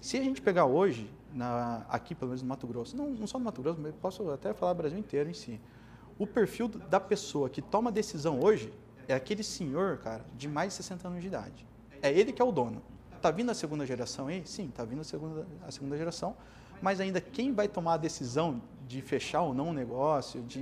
Se 0.00 0.18
a 0.18 0.22
gente 0.22 0.40
pegar 0.40 0.66
hoje, 0.66 1.10
na, 1.32 1.84
aqui 1.88 2.14
pelo 2.14 2.30
menos 2.30 2.42
no 2.42 2.48
Mato 2.48 2.66
Grosso, 2.66 2.96
não, 2.96 3.10
não 3.10 3.26
só 3.26 3.38
no 3.38 3.44
Mato 3.44 3.62
Grosso, 3.62 3.80
mas 3.80 3.94
posso 3.94 4.30
até 4.30 4.52
falar 4.54 4.74
Brasil 4.74 4.98
inteiro 4.98 5.28
em 5.28 5.34
si, 5.34 5.60
o 6.18 6.26
perfil 6.26 6.68
da 6.68 7.00
pessoa 7.00 7.48
que 7.50 7.60
toma 7.60 7.92
decisão 7.92 8.40
hoje 8.40 8.72
é 9.08 9.14
aquele 9.14 9.42
senhor, 9.42 9.98
cara, 9.98 10.24
de 10.36 10.48
mais 10.48 10.70
de 10.70 10.76
60 10.76 11.08
anos 11.08 11.20
de 11.20 11.28
idade. 11.28 11.66
É 12.02 12.12
ele 12.12 12.32
que 12.32 12.40
é 12.40 12.44
o 12.44 12.52
dono. 12.52 12.82
Tá 13.20 13.30
vindo 13.30 13.50
a 13.50 13.54
segunda 13.54 13.86
geração 13.86 14.28
aí? 14.28 14.42
Sim, 14.44 14.70
tá 14.74 14.84
vindo 14.84 15.00
a 15.00 15.04
segunda, 15.04 15.46
a 15.66 15.70
segunda 15.70 15.96
geração. 15.96 16.36
Mas 16.80 17.00
ainda 17.00 17.20
quem 17.20 17.52
vai 17.52 17.66
tomar 17.66 17.94
a 17.94 17.96
decisão 17.96 18.60
de 18.86 19.00
fechar 19.00 19.42
ou 19.42 19.54
não 19.54 19.68
um 19.68 19.72
negócio, 19.72 20.42
de 20.42 20.60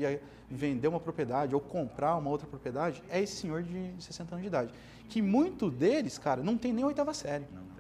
vender 0.49 0.89
uma 0.89 1.01
propriedade 1.01 1.55
ou 1.55 1.61
comprar 1.61 2.17
uma 2.17 2.31
outra 2.31 2.47
propriedade, 2.47 3.03
é 3.11 3.21
esse 3.21 3.37
senhor 3.37 3.63
de 3.63 3.93
60 3.99 4.35
anos 4.35 4.43
de 4.43 4.47
idade. 4.47 4.73
Que 5.09 5.21
muito 5.21 5.71
deles, 5.71 6.17
cara, 6.17 6.43
não 6.43 6.57
tem 6.57 6.73
nem 6.73 6.85
oitava 6.85 7.13
série. 7.13 7.45
Não. 7.53 7.74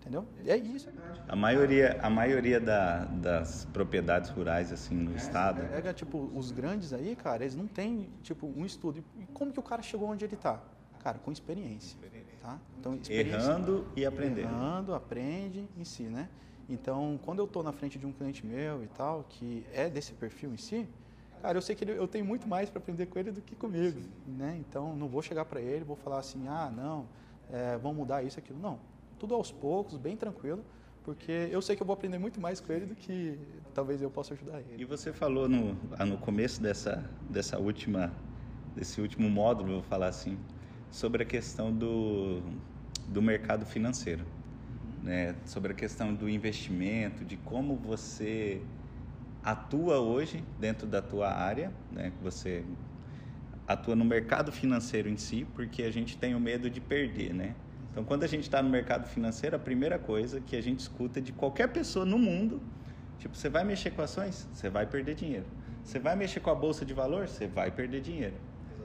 Entendeu? 0.00 0.26
É 0.46 0.56
isso. 0.56 0.88
A 1.28 1.36
maioria, 1.36 1.98
a 2.02 2.08
maioria 2.08 2.58
da, 2.58 3.04
das 3.04 3.66
propriedades 3.66 4.30
rurais 4.30 4.72
assim 4.72 4.94
no 4.94 5.14
estado. 5.14 5.60
É, 5.74 5.88
é, 5.88 5.92
tipo, 5.92 6.30
os 6.34 6.50
grandes 6.50 6.94
aí, 6.94 7.14
cara, 7.14 7.44
eles 7.44 7.54
não 7.54 7.66
têm 7.66 8.08
tipo 8.22 8.46
um 8.46 8.64
estudo. 8.64 9.04
E 9.18 9.26
como 9.26 9.52
que 9.52 9.60
o 9.60 9.62
cara 9.62 9.82
chegou 9.82 10.08
onde 10.08 10.24
ele 10.24 10.34
está? 10.34 10.58
Cara, 11.04 11.18
com 11.18 11.30
experiência. 11.30 11.98
Tá? 12.40 12.58
Então, 12.78 12.94
experiência, 12.94 13.36
Errando 13.36 13.86
e 13.94 14.06
aprendendo. 14.06 14.48
Errando, 14.48 14.94
aprende 14.94 15.68
em 15.76 15.84
si, 15.84 16.04
né? 16.04 16.28
Então, 16.66 17.20
quando 17.22 17.40
eu 17.40 17.44
estou 17.44 17.62
na 17.62 17.72
frente 17.72 17.98
de 17.98 18.06
um 18.06 18.12
cliente 18.12 18.46
meu 18.46 18.82
e 18.82 18.86
tal, 18.86 19.24
que 19.28 19.66
é 19.72 19.90
desse 19.90 20.12
perfil 20.12 20.54
em 20.54 20.56
si, 20.56 20.88
cara, 21.42 21.58
eu 21.58 21.62
sei 21.62 21.76
que 21.76 21.84
ele, 21.84 21.92
eu 21.92 22.08
tenho 22.08 22.24
muito 22.24 22.48
mais 22.48 22.70
para 22.70 22.78
aprender 22.78 23.06
com 23.06 23.18
ele 23.18 23.32
do 23.32 23.42
que 23.42 23.54
comigo, 23.54 24.00
né? 24.26 24.56
Então, 24.60 24.96
não 24.96 25.08
vou 25.08 25.20
chegar 25.20 25.44
para 25.44 25.60
ele, 25.60 25.84
vou 25.84 25.96
falar 25.96 26.20
assim, 26.20 26.48
ah, 26.48 26.72
não, 26.74 27.06
é, 27.52 27.76
vamos 27.76 27.98
mudar 27.98 28.22
isso, 28.22 28.38
aquilo. 28.38 28.58
Não, 28.58 28.78
tudo 29.20 29.34
aos 29.34 29.52
poucos, 29.52 29.98
bem 29.98 30.16
tranquilo, 30.16 30.64
porque 31.04 31.30
eu 31.52 31.60
sei 31.60 31.76
que 31.76 31.82
eu 31.82 31.86
vou 31.86 31.92
aprender 31.92 32.18
muito 32.18 32.40
mais 32.40 32.58
com 32.58 32.72
ele 32.72 32.86
do 32.86 32.94
que 32.94 33.38
talvez 33.74 34.00
eu 34.00 34.10
possa 34.10 34.32
ajudar 34.32 34.60
ele. 34.60 34.82
E 34.82 34.84
você 34.84 35.12
falou 35.12 35.46
no, 35.46 35.76
ah, 35.98 36.06
no 36.06 36.16
começo 36.16 36.60
dessa, 36.62 37.04
dessa 37.28 37.58
última, 37.58 38.12
desse 38.74 38.98
último 38.98 39.28
módulo, 39.28 39.74
vou 39.74 39.82
falar 39.82 40.08
assim, 40.08 40.38
sobre 40.90 41.22
a 41.22 41.26
questão 41.26 41.70
do, 41.70 42.42
do 43.06 43.20
mercado 43.20 43.66
financeiro, 43.66 44.24
né? 45.02 45.36
sobre 45.44 45.72
a 45.72 45.74
questão 45.74 46.14
do 46.14 46.28
investimento, 46.28 47.22
de 47.22 47.36
como 47.36 47.76
você 47.76 48.62
atua 49.44 50.00
hoje 50.00 50.42
dentro 50.58 50.86
da 50.86 51.02
tua 51.02 51.30
área, 51.30 51.70
né? 51.92 52.10
você 52.22 52.64
atua 53.66 53.94
no 53.94 54.04
mercado 54.04 54.50
financeiro 54.50 55.10
em 55.10 55.18
si, 55.18 55.46
porque 55.54 55.82
a 55.82 55.90
gente 55.90 56.16
tem 56.16 56.34
o 56.34 56.40
medo 56.40 56.70
de 56.70 56.80
perder, 56.80 57.34
né? 57.34 57.54
Então, 57.90 58.04
quando 58.04 58.22
a 58.22 58.26
gente 58.26 58.44
está 58.44 58.62
no 58.62 58.70
mercado 58.70 59.06
financeiro, 59.06 59.56
a 59.56 59.58
primeira 59.58 59.98
coisa 59.98 60.40
que 60.40 60.54
a 60.54 60.60
gente 60.60 60.78
escuta 60.78 61.20
de 61.20 61.32
qualquer 61.32 61.68
pessoa 61.68 62.04
no 62.04 62.18
mundo, 62.18 62.62
tipo, 63.18 63.36
você 63.36 63.48
vai 63.48 63.64
mexer 63.64 63.90
com 63.90 64.02
ações, 64.02 64.48
você 64.52 64.68
vai 64.68 64.86
perder 64.86 65.14
dinheiro. 65.14 65.46
Você 65.82 65.98
vai 65.98 66.14
mexer 66.14 66.40
com 66.40 66.50
a 66.50 66.54
bolsa 66.54 66.84
de 66.84 66.94
valor, 66.94 67.26
você 67.26 67.46
vai 67.48 67.70
perder 67.70 68.00
dinheiro. 68.00 68.36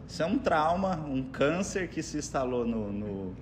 Isso 0.08 0.24
é 0.24 0.26
um 0.26 0.40
trauma, 0.40 0.98
um 0.98 1.24
câncer 1.24 1.88
que 1.88 2.02
se 2.02 2.18
instalou 2.18 2.66
no, 2.66 2.92
no, 2.92 3.36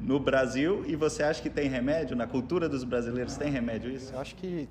no 0.00 0.20
Brasil 0.20 0.84
e 0.86 0.96
você 0.96 1.22
acha 1.22 1.40
que 1.40 1.50
tem 1.50 1.68
remédio? 1.68 2.16
Na 2.16 2.26
cultura 2.26 2.68
dos 2.68 2.84
brasileiros 2.84 3.36
tem 3.36 3.50
remédio 3.50 3.90
isso? 3.90 4.12
Eu 4.12 4.20
acho 4.20 4.34
que 4.34 4.68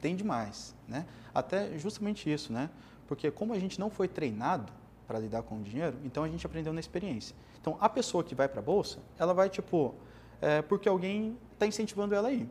tem 0.00 0.14
demais, 0.14 0.74
né? 0.86 1.06
Até 1.34 1.76
justamente 1.78 2.32
isso, 2.32 2.52
né? 2.52 2.70
Porque 3.06 3.30
como 3.30 3.52
a 3.52 3.58
gente 3.58 3.80
não 3.80 3.90
foi 3.90 4.06
treinado 4.06 4.72
para 5.08 5.18
lidar 5.18 5.42
com 5.42 5.56
o 5.56 5.62
dinheiro, 5.62 5.96
então 6.04 6.22
a 6.22 6.28
gente 6.28 6.44
aprendeu 6.44 6.72
na 6.72 6.80
experiência. 6.80 7.34
Então 7.60 7.78
a 7.80 7.88
pessoa 7.88 8.22
que 8.22 8.34
vai 8.34 8.46
para 8.46 8.60
a 8.60 8.62
bolsa, 8.62 8.98
ela 9.18 9.32
vai 9.32 9.48
tipo, 9.48 9.94
é, 10.40 10.60
porque 10.60 10.88
alguém 10.88 11.36
está 11.54 11.66
incentivando 11.66 12.14
ela 12.14 12.28
aí, 12.28 12.46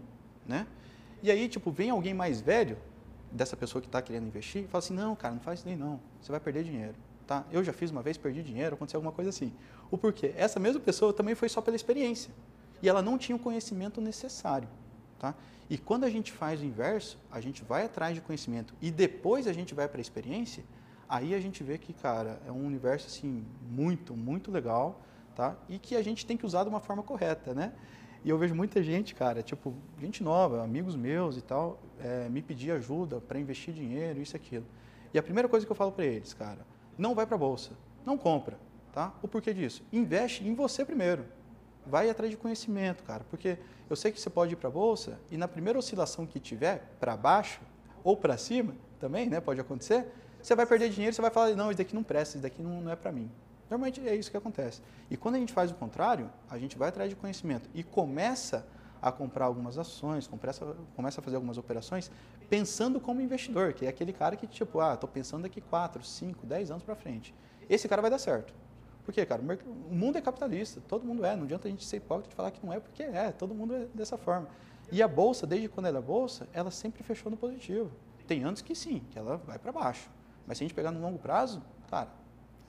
né? 0.45 0.65
E 1.21 1.29
aí 1.29 1.47
tipo 1.47 1.71
vem 1.71 1.91
alguém 1.91 2.15
mais 2.15 2.41
velho 2.41 2.77
dessa 3.31 3.55
pessoa 3.55 3.79
que 3.79 3.87
está 3.87 4.01
querendo 4.01 4.25
investir 4.25 4.63
e 4.63 4.67
fala 4.67 4.79
assim, 4.79 4.95
não, 4.95 5.15
cara, 5.15 5.35
não 5.35 5.41
faz 5.41 5.59
isso 5.59 5.67
nem 5.67 5.77
não, 5.77 5.99
você 6.19 6.31
vai 6.31 6.41
perder 6.41 6.63
dinheiro. 6.63 6.95
Tá? 7.27 7.45
Eu 7.51 7.63
já 7.63 7.73
fiz 7.73 7.91
uma 7.91 8.01
vez, 8.01 8.17
perdi 8.17 8.41
dinheiro, 8.41 8.75
aconteceu 8.75 8.97
alguma 8.97 9.11
coisa 9.11 9.29
assim. 9.29 9.53
O 9.91 9.97
porquê? 9.97 10.33
Essa 10.35 10.59
mesma 10.59 10.79
pessoa 10.79 11.13
também 11.13 11.35
foi 11.35 11.49
só 11.49 11.61
pela 11.61 11.75
experiência. 11.75 12.33
E 12.81 12.87
ela 12.87 13.01
não 13.01 13.17
tinha 13.17 13.35
o 13.35 13.39
conhecimento 13.39 13.99
necessário. 13.99 14.69
Tá? 15.19 15.35
E 15.69 15.77
quando 15.77 16.05
a 16.05 16.09
gente 16.09 16.31
faz 16.31 16.61
o 16.61 16.65
inverso, 16.65 17.19
a 17.29 17.41
gente 17.41 17.63
vai 17.63 17.85
atrás 17.85 18.15
de 18.15 18.21
conhecimento 18.21 18.73
e 18.81 18.89
depois 18.89 19.45
a 19.45 19.53
gente 19.53 19.75
vai 19.75 19.87
para 19.87 19.99
a 19.99 20.01
experiência, 20.01 20.63
aí 21.09 21.33
a 21.33 21.39
gente 21.39 21.63
vê 21.63 21.77
que, 21.77 21.93
cara, 21.93 22.39
é 22.45 22.51
um 22.51 22.65
universo 22.65 23.07
assim 23.07 23.45
muito, 23.69 24.15
muito 24.15 24.51
legal, 24.51 25.01
tá? 25.35 25.55
E 25.69 25.79
que 25.79 25.95
a 25.95 26.01
gente 26.01 26.25
tem 26.25 26.35
que 26.35 26.45
usar 26.45 26.63
de 26.63 26.69
uma 26.69 26.79
forma 26.79 27.03
correta, 27.03 27.53
né? 27.53 27.73
E 28.23 28.29
eu 28.29 28.37
vejo 28.37 28.53
muita 28.53 28.83
gente, 28.83 29.15
cara, 29.15 29.41
tipo, 29.41 29.73
gente 29.99 30.23
nova, 30.23 30.63
amigos 30.63 30.95
meus 30.95 31.37
e 31.37 31.41
tal, 31.41 31.79
é, 31.99 32.27
me 32.27 32.41
pedir 32.41 32.71
ajuda 32.71 33.21
para 33.21 33.39
investir 33.39 33.73
dinheiro, 33.73 34.19
isso 34.19 34.35
e 34.35 34.37
aquilo. 34.37 34.65
E 35.13 35.19
a 35.19 35.23
primeira 35.23 35.47
coisa 35.47 35.65
que 35.65 35.71
eu 35.71 35.75
falo 35.75 35.91
para 35.91 36.05
eles, 36.05 36.33
cara, 36.33 36.65
não 36.97 37.15
vai 37.15 37.25
para 37.25 37.35
a 37.35 37.39
bolsa, 37.39 37.71
não 38.05 38.17
compra, 38.17 38.59
tá? 38.91 39.13
O 39.21 39.27
porquê 39.27 39.53
disso? 39.53 39.83
Investe 39.93 40.45
em 40.45 40.53
você 40.53 40.83
primeiro. 40.83 41.25
Vai 41.85 42.09
atrás 42.09 42.29
de 42.29 42.35
conhecimento, 42.35 43.03
cara, 43.03 43.23
porque 43.29 43.57
eu 43.89 43.95
sei 43.95 44.11
que 44.11 44.19
você 44.19 44.29
pode 44.29 44.53
ir 44.53 44.57
para 44.57 44.69
bolsa 44.69 45.19
e 45.31 45.37
na 45.37 45.47
primeira 45.47 45.79
oscilação 45.79 46.25
que 46.25 46.39
tiver 46.39 46.97
para 46.99 47.15
baixo 47.15 47.61
ou 48.03 48.17
para 48.17 48.35
cima, 48.35 48.75
também, 48.99 49.29
né, 49.29 49.39
pode 49.39 49.61
acontecer, 49.61 50.05
você 50.47 50.55
vai 50.55 50.65
perder 50.65 50.89
dinheiro, 50.89 51.13
você 51.13 51.21
vai 51.21 51.29
falar, 51.29 51.53
não, 51.55 51.69
isso 51.69 51.77
daqui 51.77 51.93
não 51.93 52.03
presta, 52.03 52.37
isso 52.37 52.43
daqui 52.43 52.61
não, 52.61 52.81
não 52.81 52.89
é 52.89 52.95
para 52.95 53.11
mim. 53.11 53.29
Normalmente 53.69 54.07
é 54.07 54.15
isso 54.15 54.31
que 54.31 54.37
acontece. 54.37 54.81
E 55.11 55.17
quando 55.17 55.35
a 55.35 55.39
gente 55.39 55.51
faz 55.51 55.71
o 55.71 55.73
contrário, 55.73 56.29
a 56.49 56.57
gente 56.57 56.77
vai 56.77 56.87
atrás 56.87 57.09
de 57.09 57.17
conhecimento 57.17 57.69
e 57.73 57.83
começa 57.83 58.65
a 59.01 59.11
comprar 59.11 59.43
algumas 59.43 59.77
ações, 59.77 60.25
começa, 60.25 61.19
a 61.19 61.21
fazer 61.21 61.35
algumas 61.35 61.57
operações 61.57 62.09
pensando 62.49 62.97
como 62.97 63.19
investidor, 63.19 63.73
que 63.73 63.85
é 63.85 63.89
aquele 63.89 64.13
cara 64.13 64.37
que, 64.37 64.47
tipo, 64.47 64.79
ah, 64.79 64.93
estou 64.93 65.09
pensando 65.09 65.43
daqui 65.43 65.59
4, 65.59 66.01
5, 66.01 66.45
10 66.45 66.71
anos 66.71 66.83
para 66.83 66.95
frente. 66.95 67.35
Esse 67.69 67.89
cara 67.89 68.01
vai 68.01 68.09
dar 68.09 68.17
certo. 68.17 68.53
Por 69.03 69.13
quê, 69.13 69.25
cara? 69.25 69.41
O 69.89 69.93
mundo 69.93 70.17
é 70.17 70.21
capitalista, 70.21 70.81
todo 70.87 71.05
mundo 71.05 71.25
é. 71.25 71.35
Não 71.35 71.43
adianta 71.43 71.67
a 71.67 71.71
gente 71.71 71.83
ser 71.83 71.97
hipócrita 71.97 72.29
de 72.29 72.35
falar 72.35 72.51
que 72.51 72.65
não 72.65 72.71
é, 72.71 72.79
porque 72.79 73.03
é, 73.03 73.33
todo 73.33 73.53
mundo 73.53 73.75
é 73.75 73.85
dessa 73.93 74.17
forma. 74.17 74.47
E 74.89 75.03
a 75.03 75.09
bolsa, 75.09 75.45
desde 75.45 75.67
quando 75.67 75.87
ela 75.87 75.97
é 75.97 76.01
bolsa, 76.01 76.47
ela 76.53 76.71
sempre 76.71 77.03
fechou 77.03 77.29
no 77.29 77.35
positivo. 77.35 77.91
Tem 78.25 78.45
anos 78.45 78.61
que 78.61 78.73
sim, 78.73 79.01
que 79.11 79.19
ela 79.19 79.37
vai 79.37 79.59
para 79.59 79.73
baixo. 79.73 80.09
Mas 80.47 80.57
se 80.57 80.63
a 80.63 80.65
gente 80.65 80.73
pegar 80.73 80.91
no 80.91 80.99
longo 81.01 81.19
prazo, 81.19 81.61
cara, 81.89 82.09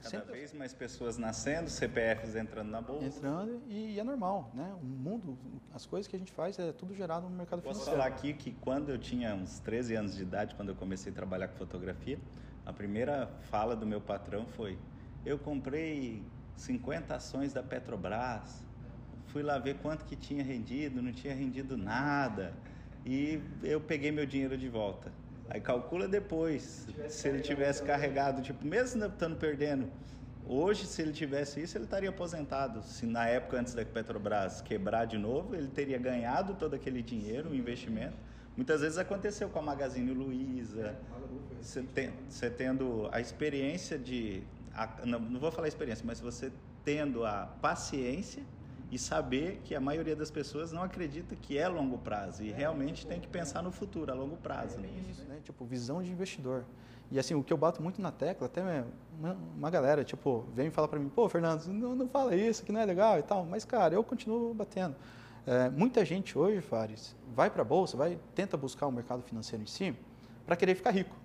Cada 0.01 0.21
vez 0.25 0.53
mais 0.53 0.73
pessoas 0.73 1.19
nascendo, 1.19 1.69
CPFs 1.69 2.37
entrando 2.37 2.71
na 2.71 2.81
bolsa. 2.81 3.07
Entrando 3.07 3.61
e, 3.67 3.99
é 3.99 4.05
normal, 4.05 4.51
né? 4.55 4.73
O 4.81 4.85
mundo, 4.85 5.37
as 5.75 5.85
coisas 5.85 6.07
que 6.07 6.15
a 6.15 6.19
gente 6.19 6.31
faz 6.31 6.59
é 6.59 6.73
tudo 6.73 6.95
gerado 6.95 7.29
no 7.29 7.35
mercado 7.35 7.63
Posso 7.63 7.81
financeiro. 7.81 8.01
Posso 8.01 8.11
falar 8.11 8.17
aqui 8.17 8.33
que 8.33 8.53
quando 8.61 8.91
eu 8.91 8.99
tinha 8.99 9.35
uns 9.35 9.59
13 9.59 9.97
anos 9.97 10.15
de 10.15 10.23
idade, 10.23 10.55
quando 10.55 10.69
eu 10.69 10.77
comecei 10.77 11.11
a 11.11 11.15
trabalhar 11.15 11.49
com 11.49 11.57
fotografia, 11.57 12.19
a 12.65 12.73
primeira 12.73 13.29
fala 13.51 13.75
do 13.75 13.85
meu 13.85 14.01
patrão 14.01 14.47
foi: 14.47 14.79
eu 15.27 15.37
comprei 15.39 16.23
50 16.57 17.15
ações 17.17 17.53
da 17.53 17.63
Petrobras, 17.63 18.63
fui 19.27 19.43
lá 19.43 19.59
ver 19.59 19.79
quanto 19.79 20.05
que 20.05 20.15
tinha 20.15 20.45
rendido, 20.45 21.03
não 21.03 21.13
tinha 21.13 21.35
rendido 21.35 21.77
nada, 21.77 22.55
e 23.05 23.43
eu 23.65 23.81
peguei 23.81 24.13
meu 24.13 24.27
dinheiro 24.27 24.57
de 24.57 24.69
volta. 24.69 25.13
Aí 25.51 25.61
calcula 25.61 26.07
depois, 26.07 26.87
se 27.09 27.29
ele 27.29 27.41
tivesse 27.41 27.83
carregado, 27.83 28.43
tipo, 28.43 28.67
mesmo 28.67 29.05
estando 29.07 29.37
perdendo, 29.37 29.91
hoje 30.47 30.87
se 30.87 31.01
ele 31.01 31.13
tivesse 31.13 31.63
isso, 31.63 31.79
ele 31.79 31.85
estaria 31.85 32.11
aposentado. 32.11 32.83
Se 32.83 33.07
na 33.07 33.27
época 33.27 33.59
antes 33.59 33.73
da 33.73 33.85
Petrobras 33.85 34.61
quebrar 34.61 35.07
de 35.07 35.17
novo, 35.17 35.55
ele 35.55 35.69
teria 35.69 35.99
ganhado 35.99 36.55
todo 36.55 36.75
aquele 36.75 37.03
dinheiro, 37.03 37.51
o 37.51 37.55
investimento. 37.55 38.17
Muitas 38.57 38.83
vezes 38.83 38.99
aconteceu 38.99 39.49
com 39.49 39.59
a 39.59 39.63
Magazine 39.63 40.11
Luiza, 40.13 40.97
você, 41.61 41.83
tem, 41.83 42.13
você 42.29 42.51
tendo 42.51 43.09
a 43.13 43.21
experiência 43.21 43.97
de, 43.97 44.43
a, 44.75 45.07
não, 45.07 45.21
não 45.21 45.41
vou 45.41 45.51
falar 45.51 45.69
experiência, 45.69 46.05
mas 46.05 46.21
você 46.21 46.53
tendo 46.85 47.25
a 47.25 47.47
paciência 47.63 48.43
e 48.91 48.99
saber 48.99 49.61
que 49.65 49.75
a 49.75 49.81
maioria 49.81 50.17
das 50.17 50.31
pessoas 50.31 50.73
não 50.73 50.83
acredita 50.83 51.37
que 51.37 51.59
é 51.59 51.69
longo 51.69 51.99
prazo 51.99 52.43
e 52.43 52.51
realmente 52.51 53.07
tem 53.07 53.21
que 53.21 53.29
pensar 53.29 53.63
no 53.63 53.71
futuro, 53.71 54.11
a 54.11 54.15
longo 54.15 54.37
prazo. 54.37 54.79
É 54.81 55.11
isso, 55.11 55.25
né? 55.29 55.39
Tipo, 55.45 55.65
visão 55.65 56.03
de 56.03 56.11
investidor. 56.11 56.65
E 57.11 57.19
assim, 57.19 57.35
o 57.35 57.43
que 57.43 57.53
eu 57.53 57.57
bato 57.57 57.83
muito 57.83 58.01
na 58.01 58.13
tecla, 58.13 58.47
até 58.47 58.63
uma, 59.19 59.37
uma 59.57 59.71
galera, 59.71 60.05
tipo, 60.05 60.45
vem 60.55 60.69
e 60.69 60.71
fala 60.71 60.87
para 60.87 60.99
mim, 60.99 61.09
pô, 61.09 61.29
Fernando, 61.29 61.67
não, 61.67 61.95
não 61.95 62.09
fala 62.09 62.35
isso, 62.35 62.63
que 62.65 62.73
não 62.73 62.81
é 62.81 62.85
legal 62.85 63.19
e 63.19 63.23
tal. 63.23 63.45
Mas, 63.47 63.65
cara, 63.65 63.95
eu 63.95 64.05
continuo 64.05 64.53
batendo. 64.53 64.95
É, 65.47 65.71
muita 65.71 66.05
gente 66.05 66.39
hoje, 66.39 66.61
Fares, 66.61 67.17
vai 67.35 67.49
para 67.49 67.63
a 67.63 67.65
bolsa, 67.65 67.97
vai, 67.97 68.19
tenta 68.35 68.57
buscar 68.57 68.87
o 68.87 68.93
mercado 68.93 69.23
financeiro 69.23 69.63
em 69.63 69.67
si 69.67 69.97
para 70.45 70.57
querer 70.57 70.75
ficar 70.75 70.91
rico, 70.91 71.17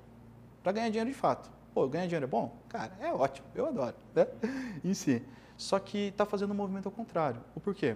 para 0.61 0.71
ganhar 0.71 0.87
dinheiro 0.87 1.09
de 1.09 1.15
fato. 1.15 1.51
Pô, 1.73 1.87
ganhar 1.87 2.05
dinheiro 2.05 2.25
é 2.25 2.27
bom? 2.27 2.55
Cara, 2.69 2.93
é 3.01 3.11
ótimo, 3.11 3.47
eu 3.53 3.65
adoro, 3.65 3.95
né? 4.15 4.27
em 4.83 4.93
si. 4.93 5.21
Só 5.63 5.79
que 5.79 6.09
está 6.09 6.25
fazendo 6.25 6.51
um 6.51 6.55
movimento 6.55 6.87
ao 6.87 6.91
contrário. 6.91 7.41
O 7.55 7.59
porquê? 7.61 7.95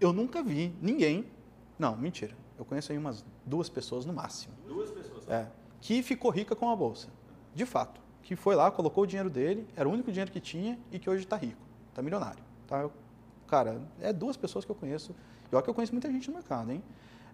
Eu 0.00 0.12
nunca 0.12 0.40
vi 0.40 0.72
ninguém. 0.80 1.26
Não, 1.76 1.96
mentira. 1.96 2.32
Eu 2.56 2.64
conheço 2.64 2.92
aí 2.92 2.96
umas 2.96 3.24
duas 3.44 3.68
pessoas 3.68 4.06
no 4.06 4.12
máximo. 4.12 4.54
Duas 4.68 4.88
pessoas? 4.88 5.28
É. 5.28 5.48
Que 5.80 6.00
ficou 6.00 6.30
rica 6.30 6.54
com 6.54 6.70
a 6.70 6.76
bolsa. 6.76 7.08
De 7.52 7.66
fato. 7.66 8.00
Que 8.22 8.36
foi 8.36 8.54
lá, 8.54 8.70
colocou 8.70 9.02
o 9.02 9.06
dinheiro 9.06 9.28
dele, 9.28 9.66
era 9.74 9.88
o 9.88 9.92
único 9.92 10.12
dinheiro 10.12 10.30
que 10.30 10.38
tinha 10.38 10.78
e 10.92 11.00
que 11.00 11.10
hoje 11.10 11.24
está 11.24 11.36
rico. 11.36 11.60
Está 11.88 12.02
milionário. 12.02 12.44
Tá? 12.68 12.88
cara, 13.48 13.82
é 14.00 14.12
duas 14.12 14.36
pessoas 14.36 14.64
que 14.64 14.70
eu 14.70 14.76
conheço. 14.76 15.12
E 15.50 15.56
olha 15.56 15.64
que 15.64 15.68
eu 15.68 15.74
conheço 15.74 15.92
muita 15.92 16.08
gente 16.08 16.28
no 16.28 16.34
mercado, 16.34 16.70
hein? 16.70 16.84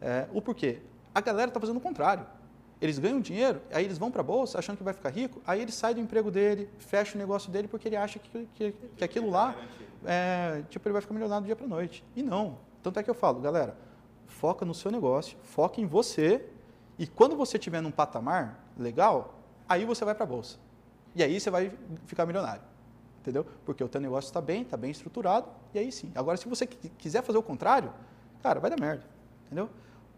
É, 0.00 0.26
o 0.32 0.40
porquê? 0.40 0.80
A 1.14 1.20
galera 1.20 1.48
está 1.48 1.60
fazendo 1.60 1.76
o 1.76 1.80
contrário. 1.80 2.26
Eles 2.80 2.98
ganham 2.98 3.20
dinheiro, 3.20 3.60
aí 3.72 3.84
eles 3.84 3.96
vão 3.96 4.10
para 4.10 4.20
a 4.20 4.24
bolsa 4.24 4.58
achando 4.58 4.76
que 4.76 4.82
vai 4.82 4.92
ficar 4.92 5.08
rico, 5.08 5.40
aí 5.46 5.62
ele 5.62 5.72
sai 5.72 5.94
do 5.94 6.00
emprego 6.00 6.30
dele, 6.30 6.68
fecha 6.78 7.14
o 7.14 7.18
negócio 7.18 7.50
dele 7.50 7.68
porque 7.68 7.88
ele 7.88 7.96
acha 7.96 8.18
que, 8.18 8.48
que, 8.54 8.74
que 8.96 9.04
aquilo 9.04 9.30
lá, 9.30 9.56
é, 10.04 10.62
tipo, 10.68 10.86
ele 10.86 10.92
vai 10.92 11.00
ficar 11.00 11.14
milionário 11.14 11.44
do 11.44 11.46
dia 11.46 11.56
para 11.56 11.66
noite. 11.66 12.04
E 12.14 12.22
não. 12.22 12.58
Tanto 12.82 13.00
é 13.00 13.02
que 13.02 13.08
eu 13.08 13.14
falo, 13.14 13.40
galera, 13.40 13.76
foca 14.26 14.64
no 14.66 14.74
seu 14.74 14.90
negócio, 14.90 15.38
foca 15.42 15.80
em 15.80 15.86
você, 15.86 16.44
e 16.98 17.06
quando 17.06 17.34
você 17.34 17.56
estiver 17.56 17.80
num 17.80 17.90
patamar 17.90 18.62
legal, 18.76 19.38
aí 19.68 19.84
você 19.84 20.04
vai 20.04 20.14
para 20.14 20.24
a 20.24 20.26
bolsa. 20.26 20.58
E 21.14 21.22
aí 21.22 21.40
você 21.40 21.50
vai 21.50 21.72
ficar 22.06 22.26
milionário. 22.26 22.62
Entendeu? 23.20 23.44
Porque 23.64 23.82
o 23.82 23.88
teu 23.88 24.00
negócio 24.00 24.28
está 24.28 24.40
bem, 24.40 24.62
está 24.62 24.76
bem 24.76 24.90
estruturado, 24.90 25.48
e 25.74 25.78
aí 25.78 25.90
sim. 25.90 26.12
Agora, 26.14 26.36
se 26.36 26.46
você 26.46 26.66
quiser 26.66 27.22
fazer 27.22 27.38
o 27.38 27.42
contrário, 27.42 27.92
cara, 28.42 28.60
vai 28.60 28.70
dar 28.70 28.78
merda, 28.78 29.02
entendeu? 29.46 29.68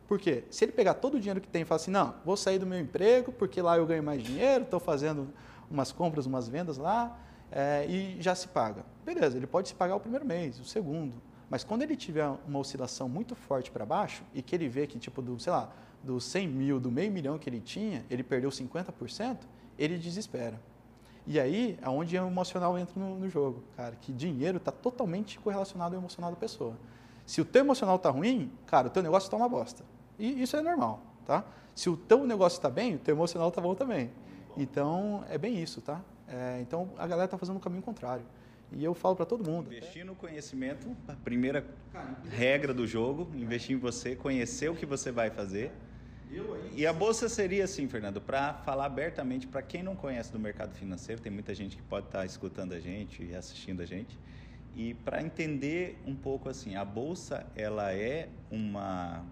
Por 0.09 0.19
quê? 0.19 0.45
Se 0.51 0.65
ele 0.65 0.73
pegar 0.73 0.95
todo 0.95 1.19
o 1.19 1.21
dinheiro 1.21 1.39
que 1.39 1.47
tem 1.47 1.63
e 1.63 1.65
falar 1.67 1.77
assim, 1.77 1.91
não, 1.91 2.15
vou 2.25 2.35
sair 2.35 2.59
do 2.59 2.67
meu 2.67 2.81
emprego 2.81 3.31
porque 3.31 3.61
lá 3.61 3.77
eu 3.77 3.85
ganho 3.85 4.03
mais 4.03 4.23
dinheiro, 4.23 4.65
estou 4.65 4.81
fazendo 4.81 5.29
umas 5.71 5.93
compras, 5.93 6.25
umas 6.25 6.49
vendas 6.49 6.79
lá 6.79 7.21
é, 7.53 7.85
e 7.87 8.17
já 8.19 8.35
se 8.35 8.49
paga. 8.49 8.87
Beleza, 9.05 9.37
ele 9.37 9.47
pode 9.47 9.69
se 9.69 9.75
pagar 9.75 9.97
o 9.97 10.01
primeiro 10.01 10.25
mês, 10.25 10.59
o 10.59 10.65
segundo, 10.65 11.21
mas 11.51 11.63
quando 11.63 11.83
ele 11.83 11.95
tiver 11.95 12.27
uma 12.47 12.59
oscilação 12.59 13.07
muito 13.07 13.35
forte 13.35 13.71
para 13.71 13.85
baixo 13.85 14.23
e 14.35 14.41
que 14.41 14.55
ele 14.55 14.67
vê 14.67 14.87
que, 14.87 14.99
tipo, 14.99 15.21
do, 15.21 15.39
sei 15.39 15.53
lá, 15.53 15.71
dos 16.03 16.25
100 16.25 16.49
mil, 16.49 16.81
do 16.81 16.91
meio 16.91 17.13
milhão 17.13 17.39
que 17.39 17.49
ele 17.49 17.61
tinha, 17.61 18.03
ele 18.09 18.23
perdeu 18.23 18.49
50%, 18.49 19.41
ele 19.79 19.99
desespera. 19.99 20.59
E 21.27 21.39
aí 21.39 21.79
é 21.83 21.89
onde 21.91 22.19
o 22.19 22.27
emocional 22.27 22.79
entra 22.79 22.99
no, 22.99 23.19
no 23.19 23.29
jogo, 23.29 23.63
cara, 23.77 23.95
que 24.01 24.11
dinheiro 24.11 24.57
está 24.57 24.73
totalmente 24.73 25.39
correlacionado 25.39 25.95
ao 25.95 26.01
emocional 26.01 26.31
da 26.31 26.37
pessoa. 26.39 26.79
Se 27.27 27.43
o 27.43 27.45
teu 27.45 27.61
emocional 27.61 27.97
está 27.97 28.09
ruim, 28.09 28.51
cara, 28.65 28.87
o 28.87 28.91
teu 28.91 29.03
negócio 29.03 29.27
está 29.27 29.37
uma 29.37 29.51
bosta. 29.51 29.85
E 30.19 30.43
isso 30.43 30.57
é 30.57 30.63
normal, 30.63 31.03
tá? 31.27 31.45
Se 31.75 31.89
o 31.89 31.97
teu 31.97 32.27
negócio 32.27 32.57
está 32.57 32.69
bem, 32.69 32.97
o 32.97 32.99
teu 32.99 33.15
emocional 33.15 33.49
está 33.49 33.61
bom 33.61 33.75
também. 33.75 34.11
Então, 34.57 35.25
é 35.31 35.39
bem 35.39 35.63
isso, 35.63 35.81
tá? 35.81 36.01
É, 36.27 36.59
então, 36.61 36.91
a 36.99 37.07
galera 37.07 37.27
está 37.27 37.39
fazendo 37.39 37.57
o 37.57 37.61
caminho 37.61 37.83
contrário. 37.83 38.25
E 38.73 38.85
eu 38.85 38.93
falo 38.93 39.17
para 39.17 39.25
todo 39.25 39.49
mundo. 39.49 39.73
Investir 39.73 40.05
no 40.05 40.15
conhecimento, 40.15 40.95
a 41.07 41.15
primeira 41.15 41.65
regra 42.31 42.75
do 42.75 42.87
jogo, 42.87 43.31
investir 43.35 43.77
em 43.77 43.79
você, 43.79 44.15
conhecer 44.15 44.69
o 44.69 44.75
que 44.75 44.85
você 44.85 45.11
vai 45.11 45.31
fazer. 45.31 45.73
E 46.75 46.87
a 46.87 46.93
bolsa 46.93 47.29
seria 47.29 47.65
assim, 47.65 47.89
Fernando, 47.89 48.21
para 48.21 48.55
falar 48.55 48.85
abertamente 48.85 49.47
para 49.47 49.63
quem 49.63 49.83
não 49.83 49.97
conhece 49.97 50.31
do 50.31 50.39
mercado 50.39 50.75
financeiro, 50.75 51.23
tem 51.23 51.33
muita 51.33 51.55
gente 51.55 51.77
que 51.77 51.83
pode 51.83 52.07
estar 52.07 52.19
tá 52.19 52.27
escutando 52.27 52.75
a 52.75 52.81
gente 52.81 53.25
e 53.25 53.35
assistindo 53.35 53.81
a 53.81 53.87
gente. 53.87 54.19
E 54.77 54.93
para 54.93 55.23
entender 55.23 55.99
um 56.07 56.15
pouco 56.15 56.49
assim, 56.49 56.77
a 56.77 56.85
bolsa 56.85 57.47
ela 57.57 57.95
é 57.95 58.29
uma 58.51 59.25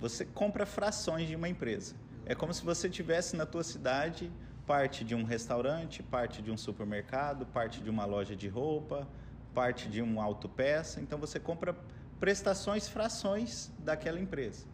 você 0.00 0.24
compra 0.24 0.64
frações 0.64 1.28
de 1.28 1.36
uma 1.36 1.48
empresa. 1.48 1.94
É 2.24 2.34
como 2.34 2.54
se 2.54 2.64
você 2.64 2.88
tivesse 2.88 3.36
na 3.36 3.44
tua 3.44 3.62
cidade 3.62 4.32
parte 4.66 5.04
de 5.04 5.14
um 5.14 5.24
restaurante, 5.24 6.02
parte 6.02 6.40
de 6.40 6.50
um 6.50 6.56
supermercado, 6.56 7.44
parte 7.44 7.82
de 7.82 7.90
uma 7.90 8.04
loja 8.04 8.34
de 8.34 8.48
roupa, 8.48 9.06
parte 9.52 9.88
de 9.88 10.00
uma 10.00 10.24
autopeça. 10.24 11.00
Então 11.00 11.18
você 11.18 11.38
compra 11.38 11.76
prestações, 12.18 12.88
frações 12.88 13.70
daquela 13.78 14.18
empresa. 14.18 14.66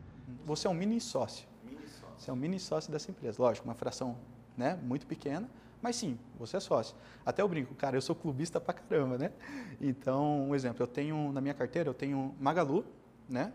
Você 0.45 0.67
é 0.67 0.71
um 0.71 0.75
mini 0.75 1.01
sócio. 1.01 1.49
Mini 1.65 1.89
sócio. 1.89 2.15
Você 2.19 2.31
é 2.31 2.33
um 2.33 2.37
mini 2.37 2.61
sócio 2.61 2.93
dessa 2.93 3.11
empresa. 3.11 3.43
Lógico, 3.43 3.67
uma 3.67 3.75
fração 3.75 4.17
né, 4.57 4.79
muito 4.83 5.07
pequena, 5.07 5.49
mas 5.83 5.97
sim, 5.97 6.19
você 6.39 6.57
é 6.57 6.61
sócio. 6.61 6.97
Até 7.25 7.43
eu 7.43 7.49
brinco, 7.49 7.75
cara, 7.75 7.97
eu 7.97 8.03
sou 8.03 8.15
clubista 8.15 8.61
pra 8.61 8.75
caramba, 8.75 9.19
né? 9.19 9.33
Então, 9.81 10.49
um 10.49 10.55
exemplo, 10.55 10.83
eu 10.83 10.87
tenho 10.87 11.33
na 11.33 11.41
minha 11.41 11.55
carteira, 11.55 11.89
eu 11.89 11.95
tenho 11.95 12.35
Magalu, 12.41 12.85
né? 13.29 13.53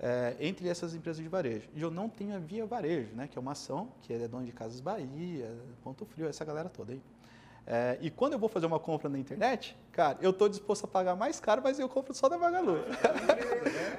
É, 0.00 0.36
entre 0.38 0.68
essas 0.68 0.94
empresas 0.94 1.20
de 1.20 1.28
varejo. 1.28 1.68
E 1.74 1.82
eu 1.82 1.90
não 1.90 2.08
tenho 2.08 2.34
a 2.36 2.38
Via 2.38 2.64
Varejo, 2.64 3.08
né? 3.16 3.26
Que 3.26 3.36
é 3.36 3.40
uma 3.40 3.52
ação 3.52 3.88
que 4.02 4.12
é 4.12 4.28
dona 4.28 4.44
de 4.46 4.52
Casas 4.52 4.80
Bahia, 4.80 5.52
Ponto 5.82 6.04
Frio, 6.06 6.28
essa 6.28 6.44
galera 6.44 6.68
toda 6.68 6.92
aí. 6.92 7.00
É, 7.70 7.98
e 8.00 8.08
quando 8.08 8.32
eu 8.32 8.38
vou 8.38 8.48
fazer 8.48 8.64
uma 8.64 8.78
compra 8.78 9.10
na 9.10 9.18
internet, 9.18 9.76
cara, 9.92 10.16
eu 10.22 10.30
estou 10.30 10.48
disposto 10.48 10.84
a 10.84 10.88
pagar 10.88 11.14
mais 11.16 11.38
caro, 11.38 11.60
mas 11.62 11.78
eu 11.78 11.86
compro 11.86 12.14
só 12.14 12.26
da 12.26 12.38
Magalu. 12.38 12.78